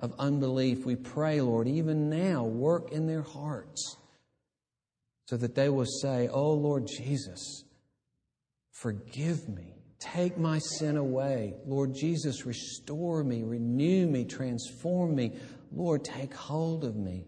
of 0.00 0.14
unbelief. 0.18 0.84
We 0.84 0.96
pray, 0.96 1.40
Lord, 1.40 1.68
even 1.68 2.10
now, 2.10 2.44
work 2.44 2.90
in 2.92 3.06
their 3.06 3.22
hearts 3.22 3.96
so 5.26 5.36
that 5.36 5.54
they 5.54 5.68
will 5.68 5.86
say, 5.86 6.28
Oh, 6.28 6.52
Lord 6.52 6.86
Jesus, 6.86 7.64
forgive 8.72 9.48
me. 9.48 9.81
Take 10.02 10.36
my 10.36 10.58
sin 10.58 10.96
away. 10.96 11.54
Lord 11.64 11.94
Jesus, 11.94 12.44
restore 12.44 13.22
me, 13.22 13.44
renew 13.44 14.08
me, 14.08 14.24
transform 14.24 15.14
me. 15.14 15.32
Lord, 15.70 16.04
take 16.04 16.34
hold 16.34 16.84
of 16.84 16.96
me. 16.96 17.24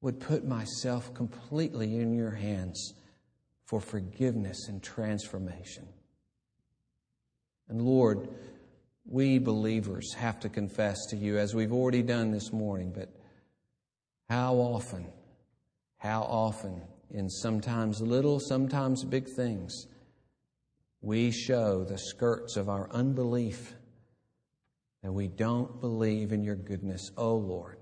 Would 0.00 0.20
put 0.20 0.46
myself 0.46 1.12
completely 1.14 1.96
in 1.96 2.14
your 2.14 2.30
hands 2.30 2.94
for 3.66 3.80
forgiveness 3.80 4.68
and 4.68 4.82
transformation. 4.82 5.86
And 7.68 7.82
Lord, 7.82 8.28
we 9.04 9.38
believers 9.38 10.14
have 10.14 10.38
to 10.40 10.48
confess 10.48 10.96
to 11.10 11.16
you, 11.16 11.38
as 11.38 11.54
we've 11.54 11.72
already 11.72 12.02
done 12.02 12.30
this 12.30 12.52
morning, 12.52 12.92
but 12.94 13.08
how 14.28 14.54
often, 14.54 15.06
how 15.98 16.22
often, 16.22 16.82
in 17.10 17.28
sometimes 17.28 18.00
little, 18.00 18.38
sometimes 18.38 19.04
big 19.04 19.28
things, 19.28 19.86
we 21.02 21.30
show 21.30 21.84
the 21.84 21.98
skirts 21.98 22.56
of 22.56 22.68
our 22.68 22.90
unbelief 22.90 23.74
that 25.02 25.12
we 25.12 25.28
don't 25.28 25.80
believe 25.80 26.32
in 26.32 26.42
your 26.42 26.56
goodness. 26.56 27.10
Oh 27.16 27.36
Lord, 27.36 27.78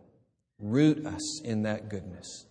root 0.58 1.04
us 1.04 1.40
in 1.42 1.62
that 1.62 1.88
goodness. 1.88 2.46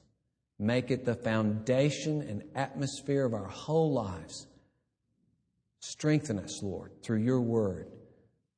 Make 0.59 0.91
it 0.91 1.05
the 1.05 1.15
foundation 1.15 2.21
and 2.21 2.43
atmosphere 2.55 3.25
of 3.25 3.33
our 3.33 3.47
whole 3.47 3.93
lives. 3.93 4.47
Strengthen 5.79 6.39
us, 6.39 6.61
Lord, 6.63 6.91
through 7.03 7.19
your 7.19 7.41
word 7.41 7.91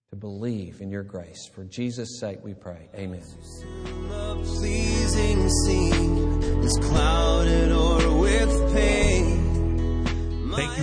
to 0.10 0.16
believe 0.16 0.82
in 0.82 0.90
your 0.90 1.04
grace. 1.04 1.48
For 1.54 1.66
Jesus' 1.66 2.20
sake 2.20 2.40
we 2.42 2.54
pray. 2.54 2.90
Amen. 2.96 3.22